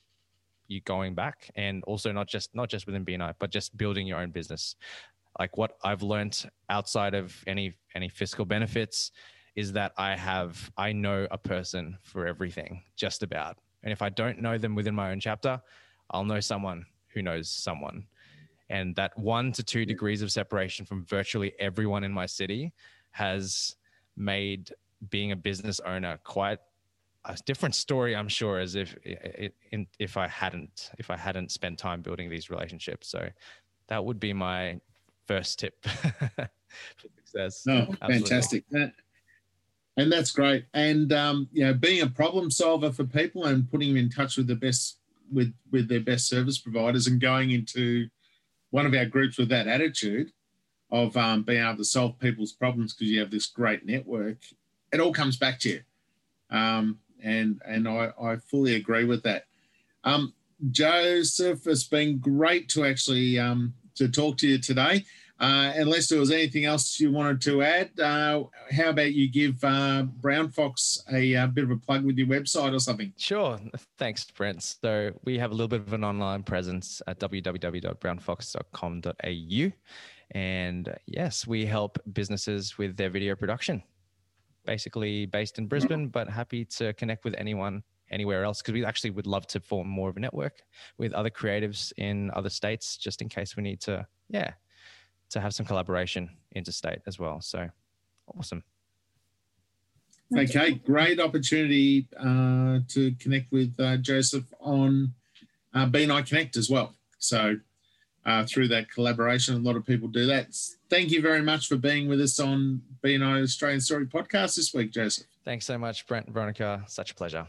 you 0.70 0.80
going 0.82 1.14
back 1.14 1.50
and 1.56 1.82
also 1.84 2.12
not 2.12 2.28
just 2.28 2.54
not 2.54 2.68
just 2.68 2.86
within 2.86 3.04
BNI, 3.04 3.34
but 3.38 3.50
just 3.50 3.76
building 3.76 4.06
your 4.06 4.18
own 4.18 4.30
business. 4.30 4.76
Like 5.38 5.56
what 5.56 5.76
I've 5.84 6.02
learned 6.02 6.48
outside 6.68 7.14
of 7.14 7.36
any 7.46 7.74
any 7.94 8.08
fiscal 8.08 8.44
benefits 8.44 9.10
is 9.56 9.72
that 9.72 9.92
I 9.96 10.16
have 10.16 10.70
I 10.76 10.92
know 10.92 11.26
a 11.30 11.38
person 11.38 11.98
for 12.02 12.26
everything, 12.26 12.82
just 12.96 13.22
about. 13.22 13.58
And 13.82 13.92
if 13.92 14.02
I 14.02 14.08
don't 14.08 14.40
know 14.40 14.58
them 14.58 14.74
within 14.74 14.94
my 14.94 15.10
own 15.10 15.20
chapter, 15.20 15.60
I'll 16.10 16.24
know 16.24 16.40
someone 16.40 16.86
who 17.08 17.22
knows 17.22 17.48
someone. 17.48 18.06
And 18.68 18.94
that 18.94 19.18
one 19.18 19.50
to 19.52 19.64
two 19.64 19.84
degrees 19.84 20.22
of 20.22 20.30
separation 20.30 20.86
from 20.86 21.04
virtually 21.04 21.52
everyone 21.58 22.04
in 22.04 22.12
my 22.12 22.26
city 22.26 22.72
has 23.10 23.74
made 24.16 24.72
being 25.08 25.32
a 25.32 25.36
business 25.36 25.80
owner 25.80 26.18
quite 26.22 26.58
a 27.24 27.36
different 27.44 27.74
story, 27.74 28.16
I'm 28.16 28.28
sure, 28.28 28.58
as 28.58 28.74
if 28.74 28.96
if 29.04 30.16
I 30.16 30.28
hadn't 30.28 30.90
if 30.98 31.10
I 31.10 31.16
hadn't 31.16 31.50
spent 31.50 31.78
time 31.78 32.02
building 32.02 32.30
these 32.30 32.50
relationships. 32.50 33.08
So 33.08 33.28
that 33.88 34.04
would 34.04 34.18
be 34.18 34.32
my 34.32 34.80
first 35.26 35.58
tip 35.58 35.74
for 35.84 36.48
success. 37.16 37.62
No, 37.66 37.86
Absolutely. 38.02 38.18
fantastic. 38.20 38.64
and 39.96 40.12
that's 40.12 40.32
great. 40.32 40.64
And 40.72 41.12
um, 41.12 41.48
you 41.52 41.64
know, 41.64 41.74
being 41.74 42.02
a 42.02 42.08
problem 42.08 42.50
solver 42.50 42.90
for 42.90 43.04
people 43.04 43.44
and 43.44 43.70
putting 43.70 43.88
them 43.88 43.96
in 43.98 44.10
touch 44.10 44.36
with 44.36 44.46
the 44.46 44.56
best 44.56 44.98
with 45.30 45.52
with 45.70 45.88
their 45.88 46.00
best 46.00 46.28
service 46.28 46.58
providers 46.58 47.06
and 47.06 47.20
going 47.20 47.50
into 47.50 48.08
one 48.70 48.86
of 48.86 48.94
our 48.94 49.04
groups 49.04 49.36
with 49.36 49.48
that 49.50 49.66
attitude 49.66 50.32
of 50.90 51.16
um, 51.16 51.42
being 51.42 51.62
able 51.62 51.76
to 51.76 51.84
solve 51.84 52.18
people's 52.18 52.52
problems 52.52 52.94
because 52.94 53.10
you 53.10 53.20
have 53.20 53.30
this 53.30 53.46
great 53.46 53.84
network. 53.84 54.38
It 54.92 55.00
all 55.00 55.12
comes 55.12 55.36
back 55.36 55.60
to 55.60 55.68
you. 55.68 55.80
Um, 56.50 56.98
and 57.22 57.60
and 57.66 57.88
I, 57.88 58.12
I 58.20 58.36
fully 58.36 58.76
agree 58.76 59.04
with 59.04 59.22
that. 59.24 59.46
Um, 60.04 60.32
Joseph, 60.70 61.66
it's 61.66 61.84
been 61.84 62.18
great 62.18 62.68
to 62.70 62.84
actually 62.84 63.38
um, 63.38 63.74
to 63.96 64.08
talk 64.08 64.38
to 64.38 64.48
you 64.48 64.58
today. 64.58 65.04
Uh, 65.38 65.72
unless 65.76 66.08
there 66.08 66.18
was 66.20 66.30
anything 66.30 66.64
else 66.66 67.00
you 67.00 67.10
wanted 67.10 67.40
to 67.40 67.62
add, 67.62 67.98
uh, 67.98 68.44
how 68.70 68.90
about 68.90 69.14
you 69.14 69.26
give 69.26 69.56
uh, 69.64 70.02
Brown 70.02 70.50
Fox 70.50 71.02
a, 71.10 71.32
a, 71.32 71.44
uh, 71.44 71.46
bit 71.46 71.64
of 71.64 71.70
a 71.70 71.78
plug 71.78 72.04
with 72.04 72.18
your 72.18 72.26
website 72.26 72.74
or 72.74 72.78
something? 72.78 73.10
Sure. 73.16 73.58
Thanks, 73.96 74.30
Brent. 74.30 74.62
So 74.62 75.12
we 75.24 75.38
have 75.38 75.50
a 75.50 75.54
little 75.54 75.68
bit 75.68 75.80
of 75.80 75.94
an 75.94 76.04
online 76.04 76.42
presence 76.42 77.00
at 77.06 77.18
www.brownfox.com.au. 77.20 79.72
And 80.32 80.94
yes, 81.06 81.46
we 81.46 81.64
help 81.64 81.98
businesses 82.12 82.76
with 82.76 82.98
their 82.98 83.08
video 83.08 83.34
production 83.34 83.82
basically 84.64 85.26
based 85.26 85.58
in 85.58 85.66
Brisbane, 85.66 86.08
but 86.08 86.28
happy 86.28 86.64
to 86.64 86.92
connect 86.94 87.24
with 87.24 87.34
anyone 87.38 87.82
anywhere 88.10 88.44
else 88.44 88.60
because 88.60 88.74
we 88.74 88.84
actually 88.84 89.10
would 89.10 89.26
love 89.26 89.46
to 89.46 89.60
form 89.60 89.88
more 89.88 90.08
of 90.08 90.16
a 90.16 90.20
network 90.20 90.62
with 90.98 91.12
other 91.12 91.30
creatives 91.30 91.92
in 91.96 92.30
other 92.34 92.50
states 92.50 92.96
just 92.96 93.22
in 93.22 93.28
case 93.28 93.56
we 93.56 93.62
need 93.62 93.80
to, 93.80 94.06
yeah, 94.28 94.52
to 95.30 95.40
have 95.40 95.54
some 95.54 95.64
collaboration 95.64 96.28
interstate 96.54 96.98
as 97.06 97.18
well. 97.18 97.40
So 97.40 97.68
awesome. 98.36 98.62
Okay, 100.36 100.72
great 100.74 101.18
opportunity 101.18 102.06
uh, 102.16 102.80
to 102.88 103.12
connect 103.18 103.50
with 103.50 103.74
uh, 103.80 103.96
Joseph 103.96 104.44
on 104.60 105.12
uh, 105.74 105.86
BNI 105.86 106.24
Connect 106.26 106.56
as 106.56 106.70
well. 106.70 106.94
So 107.18 107.56
uh, 108.26 108.44
through 108.44 108.68
that 108.68 108.90
collaboration. 108.90 109.54
A 109.54 109.58
lot 109.58 109.76
of 109.76 109.86
people 109.86 110.08
do 110.08 110.26
that. 110.26 110.56
Thank 110.88 111.10
you 111.10 111.22
very 111.22 111.42
much 111.42 111.68
for 111.68 111.76
being 111.76 112.08
with 112.08 112.20
us 112.20 112.38
on 112.38 112.82
BNI 113.04 113.42
Australian 113.42 113.80
Story 113.80 114.06
podcast 114.06 114.56
this 114.56 114.74
week, 114.74 114.92
Joseph. 114.92 115.26
Thanks 115.44 115.66
so 115.66 115.78
much, 115.78 116.06
Brent 116.06 116.26
and 116.26 116.34
Veronica. 116.34 116.84
Such 116.86 117.12
a 117.12 117.14
pleasure. 117.14 117.46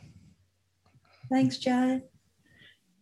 Thanks, 1.29 1.57
Joe. 1.57 2.01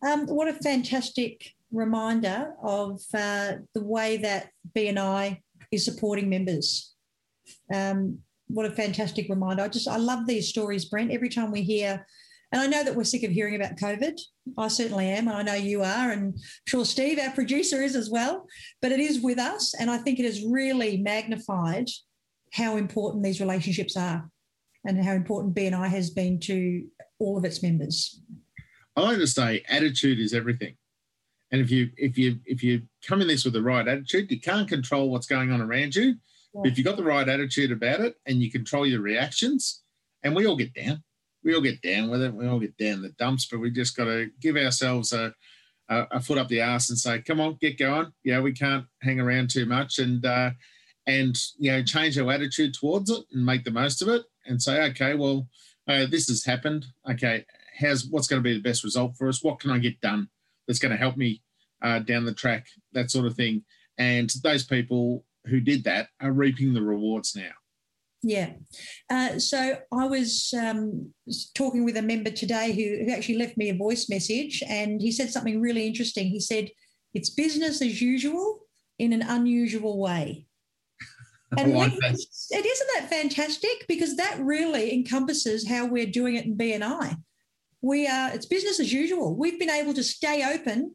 Um, 0.08 0.28
what 0.28 0.48
a 0.48 0.54
fantastic 0.54 1.54
reminder 1.72 2.54
of 2.64 3.02
uh, 3.14 3.54
the 3.74 3.84
way 3.84 4.18
that 4.18 4.50
BNI 4.76 5.42
is 5.72 5.86
supporting 5.86 6.30
members. 6.30 6.94
Um, 7.74 8.20
what 8.48 8.66
a 8.66 8.72
fantastic 8.72 9.30
reminder. 9.30 9.64
I 9.64 9.68
just, 9.68 9.88
I 9.88 9.98
love 9.98 10.26
these 10.26 10.48
stories, 10.48 10.86
Brent. 10.86 11.12
Every 11.12 11.30
time 11.30 11.52
we 11.52 11.62
hear 11.62 12.06
and 12.52 12.62
I 12.62 12.68
know 12.68 12.84
that 12.84 12.96
we're 12.96 13.04
sick 13.04 13.24
of 13.24 13.32
hearing 13.32 13.56
about 13.56 13.78
COVID. 13.78 14.20
I 14.58 14.68
certainly 14.70 15.08
am. 15.08 15.28
And 15.28 15.38
I 15.38 15.44
know 15.44 15.54
you 15.54 15.84
are. 15.84 16.12
And 16.12 16.34
I'm 16.34 16.36
sure 16.68 16.84
Steve, 16.84 17.20
our 17.20 17.32
producer, 17.32 17.82
is 17.82 17.96
as 17.96 18.10
well. 18.10 18.48
But 18.82 18.92
it 18.92 19.00
is 19.00 19.22
with 19.22 19.38
us. 19.38 19.76
And 19.80 19.92
I 19.92 19.98
think 20.00 20.20
it 20.20 20.26
has 20.26 20.44
really 20.44 20.98
magnified 20.98 21.88
how 22.54 22.78
important 22.78 23.24
these 23.24 23.40
relationships 23.40 23.96
are 23.96 24.28
and 24.84 25.04
how 25.04 25.12
important 25.12 25.56
BNI 25.56 25.90
has 25.90 26.10
been 26.10 26.40
to 26.42 26.88
all 27.20 27.38
of 27.38 27.46
its 27.46 27.62
members. 27.62 28.20
I 28.96 29.02
like 29.02 29.18
to 29.18 29.28
say 29.28 29.64
attitude 29.70 30.20
is 30.20 30.34
everything. 30.34 30.76
And 31.52 31.62
if 31.62 31.72
you 31.72 31.90
if 31.98 32.18
you 32.18 32.40
if 32.46 32.64
you 32.64 32.84
come 33.08 33.22
in 33.22 33.28
this 33.28 33.44
with 33.44 33.54
the 33.54 33.62
right 33.62 33.88
attitude, 33.88 34.30
you 34.30 34.40
can't 34.40 34.68
control 34.68 35.10
what's 35.10 35.26
going 35.26 35.52
on 35.52 35.62
around 35.62 35.96
you. 35.96 36.16
Yeah. 36.54 36.62
If 36.66 36.78
you've 36.78 36.86
got 36.86 36.98
the 36.98 37.04
right 37.04 37.28
attitude 37.28 37.72
about 37.72 38.02
it 38.02 38.16
and 38.26 38.42
you 38.42 38.52
control 38.52 38.86
your 38.86 39.02
reactions, 39.02 39.82
and 40.24 40.36
we 40.36 40.46
all 40.46 40.56
get 40.56 40.74
down 40.74 41.04
we 41.44 41.54
all 41.56 41.62
get 41.62 41.82
down 41.82 42.10
with 42.10 42.22
it. 42.22 42.34
We 42.34 42.48
all 42.48 42.60
get 42.60 42.78
down 42.78 43.02
the 43.02 43.10
dumps, 43.10 43.48
but 43.50 43.60
we 43.60 43.72
just 43.72 43.96
got 43.96 44.06
to 44.06 44.30
give 44.42 44.58
ourselves 44.58 45.14
a, 45.14 45.34
a, 45.90 46.08
a, 46.12 46.20
foot 46.20 46.38
up 46.38 46.48
the 46.48 46.62
ass 46.62 46.90
and 46.90 46.98
say, 46.98 47.22
"Come 47.22 47.40
on, 47.40 47.58
get 47.62 47.78
going." 47.78 48.12
Yeah, 48.24 48.42
we 48.42 48.52
can't 48.52 48.86
hang 49.02 49.20
around 49.20 49.50
too 49.50 49.66
much, 49.66 50.00
and 50.00 50.26
uh, 50.26 50.52
and 51.08 51.38
you 51.58 51.72
know, 51.72 51.84
change 51.84 52.18
our 52.18 52.32
attitude 52.32 52.74
towards 52.74 53.10
it 53.10 53.24
and 53.32 53.46
make 53.46 53.64
the 53.64 53.72
most 53.72 54.02
of 54.02 54.08
it, 54.08 54.24
and 54.46 54.62
say, 54.62 54.84
"Okay, 54.90 55.16
well, 55.16 55.48
uh, 55.88 56.06
this 56.06 56.28
has 56.28 56.44
happened. 56.44 56.86
Okay, 57.10 57.46
how's 57.80 58.06
what's 58.06 58.28
going 58.28 58.42
to 58.42 58.48
be 58.48 58.54
the 58.54 58.62
best 58.62 58.84
result 58.84 59.16
for 59.18 59.28
us? 59.28 59.44
What 59.44 59.60
can 59.60 59.72
I 59.72 59.80
get 59.80 60.02
done 60.02 60.30
that's 60.68 60.80
going 60.80 60.92
to 60.92 60.98
help 60.98 61.18
me 61.18 61.42
uh, 61.82 62.00
down 62.00 62.26
the 62.26 62.34
track? 62.34 62.68
That 62.94 63.12
sort 63.12 63.26
of 63.26 63.36
thing." 63.36 63.64
And 63.98 64.32
those 64.44 64.64
people 64.64 65.26
who 65.46 65.60
did 65.60 65.84
that 65.84 66.08
are 66.22 66.32
reaping 66.32 66.74
the 66.74 66.82
rewards 66.82 67.36
now. 67.36 67.52
Yeah. 68.22 68.52
Uh, 69.10 69.40
so 69.40 69.78
I 69.94 70.06
was 70.06 70.54
um, 70.58 71.14
talking 71.56 71.86
with 71.86 71.98
a 71.98 72.02
member 72.02 72.32
today 72.32 72.74
who, 72.74 73.06
who 73.06 73.12
actually 73.12 73.38
left 73.38 73.58
me 73.58 73.70
a 73.70 73.78
voice 73.78 74.10
message 74.10 74.62
and 74.68 75.02
he 75.02 75.12
said 75.12 75.30
something 75.30 75.62
really 75.62 75.88
interesting. 75.88 76.28
He 76.28 76.40
said, 76.40 76.70
It's 77.14 77.30
business 77.30 77.82
as 77.82 78.02
usual 78.02 78.60
in 78.98 79.14
an 79.14 79.22
unusual 79.22 80.00
way. 80.00 80.46
And 81.58 81.74
like 81.74 81.94
it 81.94 82.66
isn't 82.66 82.90
that 82.94 83.10
fantastic 83.10 83.86
because 83.88 84.18
that 84.18 84.38
really 84.40 84.94
encompasses 84.94 85.68
how 85.68 85.88
we're 85.88 86.06
doing 86.06 86.36
it 86.36 86.46
in 86.46 86.56
BNI. 86.56 87.16
We 87.82 88.06
are 88.06 88.32
it's 88.36 88.46
business 88.46 88.80
as 88.80 88.94
usual. 88.94 89.36
We've 89.36 89.58
been 89.58 89.72
able 89.72 89.96
to 89.96 90.04
stay 90.04 90.44
open 90.54 90.94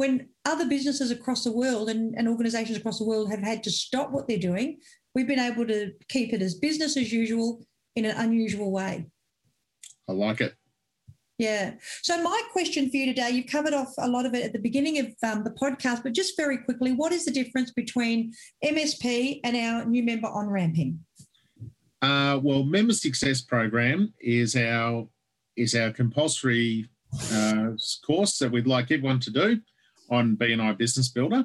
when 0.00 0.28
other 0.44 0.66
businesses 0.66 1.10
across 1.10 1.44
the 1.44 1.52
world 1.52 1.90
and, 1.90 2.14
and 2.16 2.26
organizations 2.26 2.78
across 2.78 2.98
the 2.98 3.04
world 3.04 3.30
have 3.30 3.42
had 3.50 3.62
to 3.62 3.70
stop 3.70 4.10
what 4.10 4.26
they're 4.26 4.38
doing 4.50 4.78
we've 5.14 5.26
been 5.26 5.40
able 5.40 5.66
to 5.66 5.92
keep 6.08 6.32
it 6.32 6.42
as 6.42 6.54
business 6.54 6.96
as 6.96 7.12
usual 7.12 7.64
in 7.96 8.04
an 8.04 8.16
unusual 8.16 8.70
way. 8.70 9.06
I 10.08 10.12
like 10.12 10.40
it. 10.40 10.54
Yeah. 11.38 11.74
So, 12.02 12.22
my 12.22 12.42
question 12.52 12.90
for 12.90 12.98
you 12.98 13.06
today, 13.06 13.30
you've 13.30 13.46
covered 13.46 13.72
off 13.72 13.92
a 13.98 14.08
lot 14.08 14.26
of 14.26 14.34
it 14.34 14.44
at 14.44 14.52
the 14.52 14.58
beginning 14.58 14.98
of 14.98 15.06
um, 15.22 15.42
the 15.42 15.50
podcast, 15.50 16.02
but 16.02 16.12
just 16.12 16.36
very 16.36 16.58
quickly, 16.58 16.92
what 16.92 17.12
is 17.12 17.24
the 17.24 17.30
difference 17.30 17.70
between 17.70 18.32
MSP 18.62 19.40
and 19.42 19.56
our 19.56 19.86
new 19.86 20.02
member 20.02 20.28
on 20.28 20.48
ramping? 20.48 21.00
Uh, 22.02 22.38
well, 22.42 22.62
Member 22.62 22.92
Success 22.92 23.40
Program 23.40 24.12
is 24.20 24.54
our 24.54 25.08
is 25.56 25.74
our 25.74 25.90
compulsory 25.90 26.88
uh, 27.32 27.70
course 28.06 28.38
that 28.38 28.52
we'd 28.52 28.66
like 28.66 28.90
everyone 28.90 29.20
to 29.20 29.30
do 29.30 29.60
on 30.10 30.36
BNI 30.36 30.76
Business 30.76 31.08
Builder. 31.08 31.44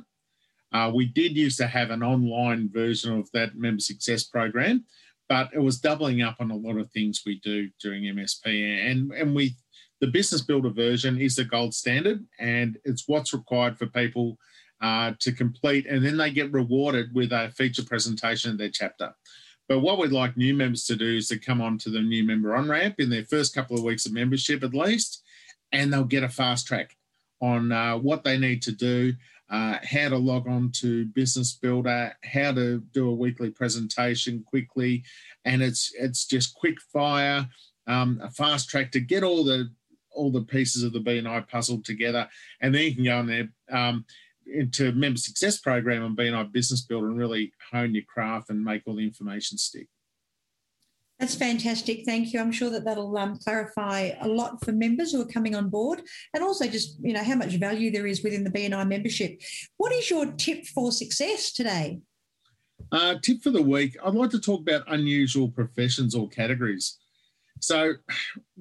Uh, 0.72 0.92
we 0.94 1.06
did 1.06 1.38
used 1.38 1.58
to 1.58 1.68
have 1.68 1.90
an 1.90 2.04
online 2.04 2.70
version 2.70 3.18
of 3.18 3.32
that 3.32 3.56
member 3.56 3.80
success 3.80 4.24
program, 4.24 4.84
but 5.30 5.50
it 5.54 5.60
was 5.60 5.80
doubling 5.80 6.22
up 6.22 6.36
on 6.40 6.52
a 6.52 6.56
lot 6.56 6.78
of 6.78 6.92
things 6.92 7.22
we 7.26 7.40
do 7.40 7.70
during 7.82 8.04
MSP. 8.04 8.92
And, 8.92 9.12
and 9.12 9.36
we, 9.36 9.56
the 10.02 10.08
business 10.08 10.42
builder 10.42 10.70
version 10.70 11.20
is 11.20 11.38
the 11.38 11.46
gold 11.46 11.74
standard 11.74 12.26
and 12.40 12.78
it's 12.84 13.08
what's 13.08 13.34
required 13.34 13.78
for 13.78 13.86
people 13.86 14.38
uh, 14.82 15.14
to 15.20 15.32
complete. 15.32 15.86
And 15.88 16.06
then 16.06 16.18
they 16.18 16.32
get 16.32 16.52
rewarded 16.52 17.14
with 17.14 17.32
a 17.32 17.52
feature 17.56 17.86
presentation 17.86 18.52
of 18.52 18.58
their 18.58 18.70
chapter. 18.70 19.14
But 19.70 19.80
what 19.80 19.98
we'd 19.98 20.12
like 20.12 20.38
new 20.38 20.54
members 20.54 20.84
to 20.86 20.96
do 20.96 21.18
is 21.18 21.30
to 21.30 21.40
come 21.40 21.62
on 21.62 21.78
to 21.80 21.90
the 21.90 22.02
new 22.02 22.24
member 22.24 22.56
on 22.56 22.70
ramp 22.70 22.96
in 23.00 23.10
their 23.10 23.26
first 23.26 23.56
couple 23.56 23.78
of 23.78 23.84
weeks 23.84 24.06
of 24.06 24.12
membership 24.12 24.64
at 24.64 24.74
least, 24.74 25.24
and 25.72 25.92
they'll 25.92 26.04
get 26.04 26.24
a 26.24 26.30
fast 26.30 26.68
track 26.68 26.96
on 27.42 27.72
uh, 27.72 27.98
what 27.98 28.24
they 28.24 28.38
need 28.38 28.62
to 28.64 28.72
do, 28.72 29.14
uh, 29.50 29.78
how 29.84 30.10
to 30.10 30.18
log 30.18 30.48
on 30.48 30.72
to 30.72 31.06
Business 31.06 31.54
Builder, 31.54 32.16
how 32.24 32.52
to 32.54 32.80
do 32.94 33.10
a 33.10 33.14
weekly 33.14 33.52
presentation 33.52 34.44
quickly, 34.46 35.04
and 35.44 35.62
it's 35.62 35.94
it's 35.98 36.26
just 36.26 36.56
quick 36.56 36.80
fire, 36.82 37.48
um, 37.88 38.20
a 38.24 38.30
fast 38.32 38.70
track 38.70 38.92
to 38.92 39.00
get 39.00 39.24
all 39.24 39.44
the 39.44 39.70
all 40.12 40.32
the 40.32 40.42
pieces 40.42 40.84
of 40.84 40.94
the 40.94 41.00
BNI 41.00 41.48
puzzle 41.48 41.82
together, 41.84 42.28
and 42.62 42.74
then 42.74 42.84
you 42.84 42.96
can 42.96 43.04
go 43.04 43.20
in 43.20 43.28
there. 43.28 43.50
Um, 43.72 44.06
into 44.48 44.92
member 44.92 45.18
success 45.18 45.58
program 45.58 46.04
and 46.04 46.16
BNI 46.16 46.52
business 46.52 46.82
builder 46.82 47.08
and 47.08 47.18
really 47.18 47.52
hone 47.72 47.96
your 47.96 48.04
craft 48.04 48.52
and 48.52 48.64
make 48.64 48.84
all 48.86 48.96
the 48.96 49.04
information 49.04 49.58
stick. 49.58 49.88
That's 51.20 51.36
fantastic. 51.36 52.04
Thank 52.06 52.34
you. 52.34 52.42
I'm 52.42 52.52
sure 52.52 52.70
that 52.72 52.84
that'll 52.84 53.18
um, 53.18 53.38
clarify 53.38 54.12
a 54.20 54.28
lot 54.28 54.64
for 54.64 54.74
members 54.74 55.12
who 55.14 55.22
are 55.22 55.28
coming 55.28 55.56
on 55.56 55.70
board 55.70 56.02
and 56.34 56.44
also 56.44 56.68
just, 56.68 56.98
you 57.02 57.14
know, 57.14 57.24
how 57.24 57.36
much 57.36 57.54
value 57.54 57.90
there 57.90 58.06
is 58.06 58.22
within 58.22 58.44
the 58.44 58.50
BNI 58.50 58.86
membership. 58.88 59.42
What 59.78 59.94
is 59.94 60.10
your 60.10 60.26
tip 60.34 60.66
for 60.66 60.92
success 60.92 61.54
today? 61.54 62.00
Uh, 62.92 63.16
tip 63.22 63.42
for 63.42 63.50
the 63.50 63.62
week 63.62 63.96
I'd 64.04 64.14
like 64.14 64.30
to 64.32 64.40
talk 64.40 64.62
about 64.62 64.84
unusual 64.88 65.48
professions 65.48 66.16
or 66.16 66.28
categories. 66.28 66.98
So, 67.62 67.94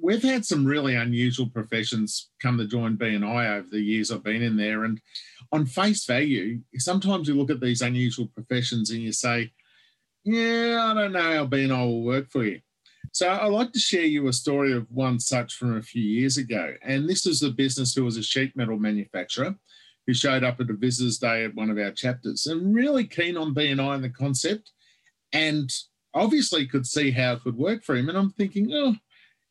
we've 0.01 0.23
had 0.23 0.47
some 0.47 0.64
really 0.64 0.95
unusual 0.95 1.49
professions 1.49 2.31
come 2.40 2.57
to 2.59 2.67
join 2.67 2.97
BNI 2.97 3.59
over 3.59 3.69
the 3.69 3.81
years 3.81 4.12
I've 4.12 4.23
been 4.23 4.40
in 4.40 4.57
there. 4.57 4.85
And 4.85 5.01
on 5.51 5.67
face 5.67 6.05
value, 6.05 6.61
sometimes 6.77 7.27
you 7.27 7.35
look 7.35 7.51
at 7.51 7.61
these 7.61 7.83
unusual 7.83 8.29
professions 8.29 8.90
and 8.90 9.03
you 9.03 9.11
say, 9.11 9.51
yeah, 10.25 10.91
I 10.91 10.95
don't 10.95 11.13
know 11.13 11.21
how 11.23 11.47
BNI 11.47 11.87
will 11.87 12.03
work 12.05 12.31
for 12.31 12.45
you. 12.45 12.61
So 13.13 13.31
I'd 13.31 13.47
like 13.47 13.73
to 13.73 13.79
share 13.79 14.05
you 14.05 14.27
a 14.27 14.33
story 14.33 14.73
of 14.73 14.91
one 14.91 15.21
such 15.21 15.55
from 15.55 15.77
a 15.77 15.83
few 15.83 16.03
years 16.03 16.37
ago. 16.37 16.75
And 16.83 17.09
this 17.09 17.27
is 17.27 17.43
a 17.43 17.51
business 17.51 17.95
who 17.95 18.05
was 18.05 18.17
a 18.17 18.23
sheet 18.23 18.57
metal 18.57 18.79
manufacturer 18.79 19.55
who 20.07 20.15
showed 20.15 20.43
up 20.45 20.61
at 20.61 20.71
a 20.71 20.75
visitor's 20.75 21.19
day 21.19 21.45
at 21.45 21.55
one 21.55 21.71
of 21.71 21.79
our 21.79 21.93
chapters 21.93 22.47
and 22.47 22.75
really 22.75 23.07
keen 23.07 23.37
on 23.37 23.55
BNI 23.55 23.95
and 23.95 24.05
the 24.05 24.11
concept 24.11 24.73
and 25.33 25.71
obviously 26.15 26.67
could 26.67 26.87
see 26.87 27.11
how 27.11 27.35
it 27.35 27.43
could 27.43 27.57
work 27.57 27.85
for 27.85 27.95
him. 27.95 28.09
And 28.09 28.19
I'm 28.19 28.31
thinking, 28.33 28.71
oh, 28.73 28.95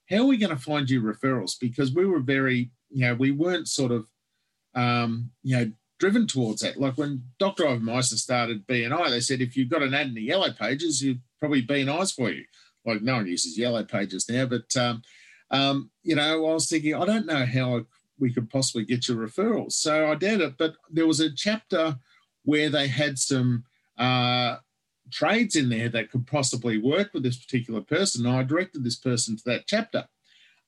how 0.10 0.18
are 0.18 0.26
we 0.26 0.38
going 0.38 0.56
to 0.56 0.62
find 0.62 0.90
you 0.90 1.02
referrals? 1.02 1.54
Because 1.60 1.94
we 1.94 2.06
were 2.06 2.20
very, 2.20 2.72
you 2.90 3.02
know, 3.02 3.16
we 3.16 3.32
weren't 3.32 3.68
sort 3.68 3.92
of, 3.92 4.06
um, 4.76 5.32
you 5.44 5.58
know, 5.58 5.72
driven 6.00 6.28
towards 6.28 6.62
that. 6.62 6.80
Like 6.80 6.98
when 6.98 7.24
Dr. 7.40 7.68
Ivan 7.68 7.84
Misner 7.84 8.18
started 8.18 8.68
BNI, 8.68 9.10
they 9.10 9.20
said 9.20 9.42
if 9.42 9.56
you've 9.56 9.70
got 9.70 9.84
an 9.84 9.94
ad 9.94 10.08
in 10.08 10.14
the 10.14 10.22
yellow 10.22 10.52
pages, 10.52 11.02
you'd 11.02 11.22
probably 11.40 11.66
BNI's 11.66 12.12
for 12.12 12.30
you. 12.30 12.46
Like 12.86 13.02
no 13.02 13.16
one 13.16 13.28
uses 13.28 13.58
yellow 13.58 13.84
pages 13.84 14.30
now, 14.30 14.46
but 14.46 14.76
um, 14.76 15.02
um, 15.52 15.92
you 16.04 16.16
know, 16.16 16.46
I 16.46 16.54
was 16.54 16.68
thinking 16.68 16.96
I 16.96 17.06
don't 17.06 17.26
know 17.26 17.46
how 17.46 17.86
we 18.20 18.34
could 18.34 18.50
possibly 18.50 18.86
get 18.86 19.08
your 19.08 19.18
referrals, 19.18 19.74
so 19.74 20.12
I 20.12 20.16
did 20.16 20.42
it. 20.42 20.58
But 20.58 20.76
there 20.90 21.08
was 21.08 21.20
a 21.20 21.34
chapter 21.34 21.98
where 22.44 22.70
they 22.70 22.88
had 22.88 23.18
some 23.18 23.64
uh, 23.98 24.58
trades 25.12 25.56
in 25.56 25.70
there 25.70 25.90
that 25.90 26.12
could 26.12 26.28
possibly 26.28 26.78
work 26.78 27.14
with 27.14 27.24
this 27.24 27.38
particular 27.38 27.80
person. 27.80 28.26
I 28.26 28.44
directed 28.44 28.84
this 28.84 28.98
person 28.98 29.38
to 29.38 29.44
that 29.46 29.68
chapter. 29.68 30.08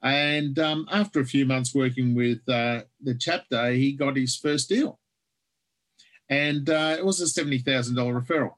And 0.01 0.57
um, 0.59 0.87
after 0.91 1.19
a 1.19 1.25
few 1.25 1.45
months 1.45 1.73
working 1.73 2.15
with 2.15 2.47
uh, 2.47 2.83
the 3.01 3.15
chapter, 3.15 3.71
he 3.71 3.91
got 3.91 4.15
his 4.15 4.37
first 4.37 4.69
deal 4.69 4.99
and 6.29 6.69
uh, 6.69 6.95
it 6.97 7.05
was 7.05 7.21
a 7.21 7.27
seventy 7.27 7.59
thousand 7.59 7.95
dollar 7.95 8.19
referral, 8.19 8.55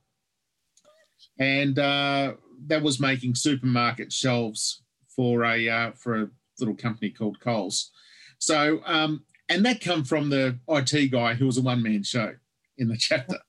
and 1.39 1.77
uh, 1.77 2.33
that 2.67 2.81
was 2.81 2.99
making 2.99 3.35
supermarket 3.35 4.11
shelves 4.11 4.83
for 5.15 5.43
a 5.43 5.69
uh, 5.69 5.91
for 5.91 6.21
a 6.23 6.29
little 6.59 6.75
company 6.75 7.09
called 7.09 7.39
Coles. 7.39 7.91
So, 8.39 8.81
um, 8.85 9.23
and 9.49 9.65
that 9.65 9.81
come 9.81 10.03
from 10.03 10.29
the 10.29 10.59
IT 10.67 11.11
guy 11.11 11.33
who 11.33 11.45
was 11.45 11.57
a 11.57 11.61
one 11.61 11.81
man 11.81 12.03
show 12.03 12.35
in 12.77 12.87
the 12.87 12.97
chapter. 12.97 13.39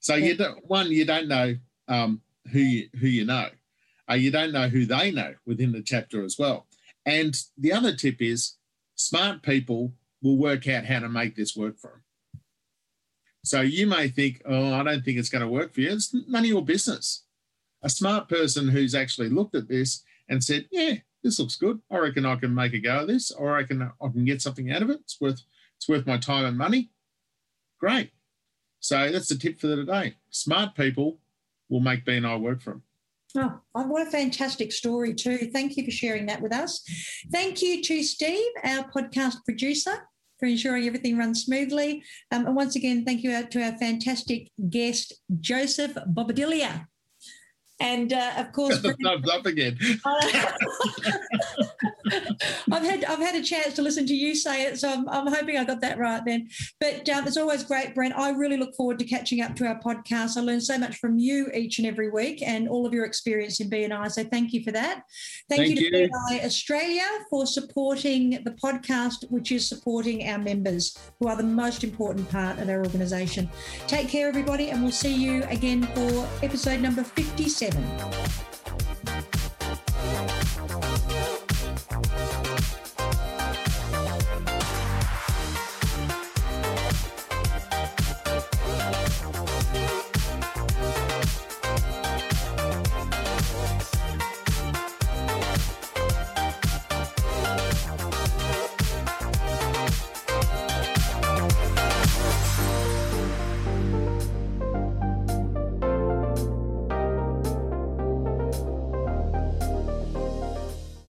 So 0.00 0.14
you 0.14 0.36
don't, 0.36 0.64
one 0.66 0.90
you 0.90 1.04
don't 1.04 1.28
know 1.28 1.56
um, 1.88 2.22
who 2.52 2.60
you, 2.60 2.88
who 2.98 3.06
you 3.06 3.24
know, 3.24 3.48
uh, 4.10 4.14
you 4.14 4.30
don't 4.30 4.52
know 4.52 4.68
who 4.68 4.86
they 4.86 5.10
know 5.10 5.34
within 5.46 5.72
the 5.72 5.82
chapter 5.82 6.24
as 6.24 6.36
well. 6.38 6.66
And 7.04 7.36
the 7.56 7.72
other 7.72 7.94
tip 7.94 8.20
is 8.20 8.56
smart 8.94 9.42
people 9.42 9.92
will 10.22 10.36
work 10.36 10.68
out 10.68 10.84
how 10.84 11.00
to 11.00 11.08
make 11.08 11.36
this 11.36 11.56
work 11.56 11.78
for 11.78 11.90
them. 11.90 12.02
So 13.44 13.60
you 13.60 13.86
may 13.86 14.08
think, 14.08 14.42
oh, 14.44 14.74
I 14.74 14.82
don't 14.82 15.04
think 15.04 15.18
it's 15.18 15.28
going 15.28 15.42
to 15.42 15.48
work 15.48 15.72
for 15.74 15.80
you. 15.80 15.92
It's 15.92 16.14
none 16.26 16.42
of 16.42 16.48
your 16.48 16.64
business. 16.64 17.24
A 17.82 17.88
smart 17.88 18.28
person 18.28 18.68
who's 18.68 18.94
actually 18.94 19.28
looked 19.28 19.54
at 19.54 19.68
this 19.68 20.02
and 20.28 20.42
said, 20.42 20.66
yeah, 20.70 20.94
this 21.22 21.38
looks 21.38 21.56
good. 21.56 21.80
I 21.90 21.98
reckon 21.98 22.26
I 22.26 22.36
can 22.36 22.54
make 22.54 22.74
a 22.74 22.78
go 22.78 23.00
of 23.00 23.08
this, 23.08 23.30
or 23.30 23.56
I 23.56 23.62
can 23.62 23.82
I 23.82 24.08
can 24.08 24.24
get 24.24 24.42
something 24.42 24.70
out 24.72 24.82
of 24.82 24.90
it. 24.90 25.00
It's 25.00 25.20
worth 25.20 25.42
it's 25.76 25.88
worth 25.88 26.06
my 26.06 26.18
time 26.18 26.44
and 26.44 26.58
money. 26.58 26.90
Great. 27.78 28.10
So 28.80 29.10
that's 29.10 29.28
the 29.28 29.36
tip 29.36 29.60
for 29.60 29.68
the 29.68 29.84
day. 29.84 30.16
Smart 30.30 30.74
people 30.74 31.18
will 31.68 31.80
make 31.80 32.04
BNI 32.04 32.40
work 32.40 32.60
for 32.60 32.70
them. 32.70 32.82
Oh, 33.36 33.60
oh, 33.74 33.86
what 33.86 34.06
a 34.06 34.10
fantastic 34.10 34.72
story, 34.72 35.14
too. 35.14 35.50
Thank 35.52 35.76
you 35.76 35.84
for 35.84 35.90
sharing 35.90 36.26
that 36.26 36.40
with 36.40 36.52
us. 36.52 36.82
Thank 37.30 37.60
you 37.60 37.82
to 37.82 38.02
Steve, 38.02 38.50
our 38.64 38.90
podcast 38.90 39.44
producer 39.44 40.08
for 40.38 40.46
ensuring 40.46 40.86
everything 40.86 41.18
runs 41.18 41.44
smoothly. 41.44 42.02
Um, 42.30 42.46
and 42.46 42.56
once 42.56 42.76
again, 42.76 43.04
thank 43.04 43.22
you 43.22 43.46
to 43.46 43.62
our 43.62 43.76
fantastic 43.78 44.48
guest, 44.70 45.14
Joseph 45.40 45.94
Bobadilla. 45.94 46.86
And 47.80 48.12
uh, 48.12 48.32
of 48.36 48.52
course, 48.52 48.78
thumbs 49.02 49.30
up 49.30 49.46
again. 49.46 49.78
I've 52.72 52.82
had 52.82 53.04
I've 53.04 53.18
had 53.18 53.34
a 53.34 53.42
chance 53.42 53.74
to 53.74 53.82
listen 53.82 54.06
to 54.06 54.14
you 54.14 54.34
say 54.34 54.64
it, 54.64 54.78
so 54.78 54.90
I'm, 54.90 55.08
I'm 55.08 55.26
hoping 55.26 55.56
I 55.56 55.64
got 55.64 55.80
that 55.80 55.98
right 55.98 56.22
then. 56.24 56.48
But 56.80 57.08
um, 57.08 57.26
it's 57.26 57.36
always 57.36 57.62
great, 57.62 57.94
Brent. 57.94 58.16
I 58.16 58.30
really 58.30 58.56
look 58.56 58.74
forward 58.74 58.98
to 59.00 59.04
catching 59.04 59.40
up 59.40 59.54
to 59.56 59.66
our 59.66 59.80
podcast. 59.80 60.36
I 60.36 60.40
learn 60.40 60.60
so 60.60 60.78
much 60.78 60.96
from 60.96 61.18
you 61.18 61.50
each 61.54 61.78
and 61.78 61.86
every 61.86 62.10
week, 62.10 62.42
and 62.42 62.68
all 62.68 62.86
of 62.86 62.92
your 62.92 63.04
experience 63.04 63.60
in 63.60 63.70
BNI. 63.70 64.10
So 64.10 64.24
thank 64.24 64.52
you 64.52 64.62
for 64.62 64.72
that. 64.72 65.02
Thank, 65.48 65.62
thank 65.62 65.80
you, 65.80 65.86
you 65.86 65.90
to 65.90 66.08
BNI 66.08 66.44
Australia 66.44 67.06
for 67.30 67.46
supporting 67.46 68.42
the 68.44 68.56
podcast, 68.62 69.30
which 69.30 69.52
is 69.52 69.68
supporting 69.68 70.28
our 70.28 70.38
members, 70.38 70.98
who 71.20 71.28
are 71.28 71.36
the 71.36 71.42
most 71.42 71.84
important 71.84 72.28
part 72.30 72.58
of 72.58 72.68
our 72.68 72.78
organisation. 72.78 73.48
Take 73.86 74.08
care, 74.08 74.28
everybody, 74.28 74.70
and 74.70 74.82
we'll 74.82 74.92
see 74.92 75.14
you 75.14 75.44
again 75.44 75.82
for 75.94 76.28
episode 76.42 76.80
number 76.80 77.02
fifty-seven. 77.02 78.57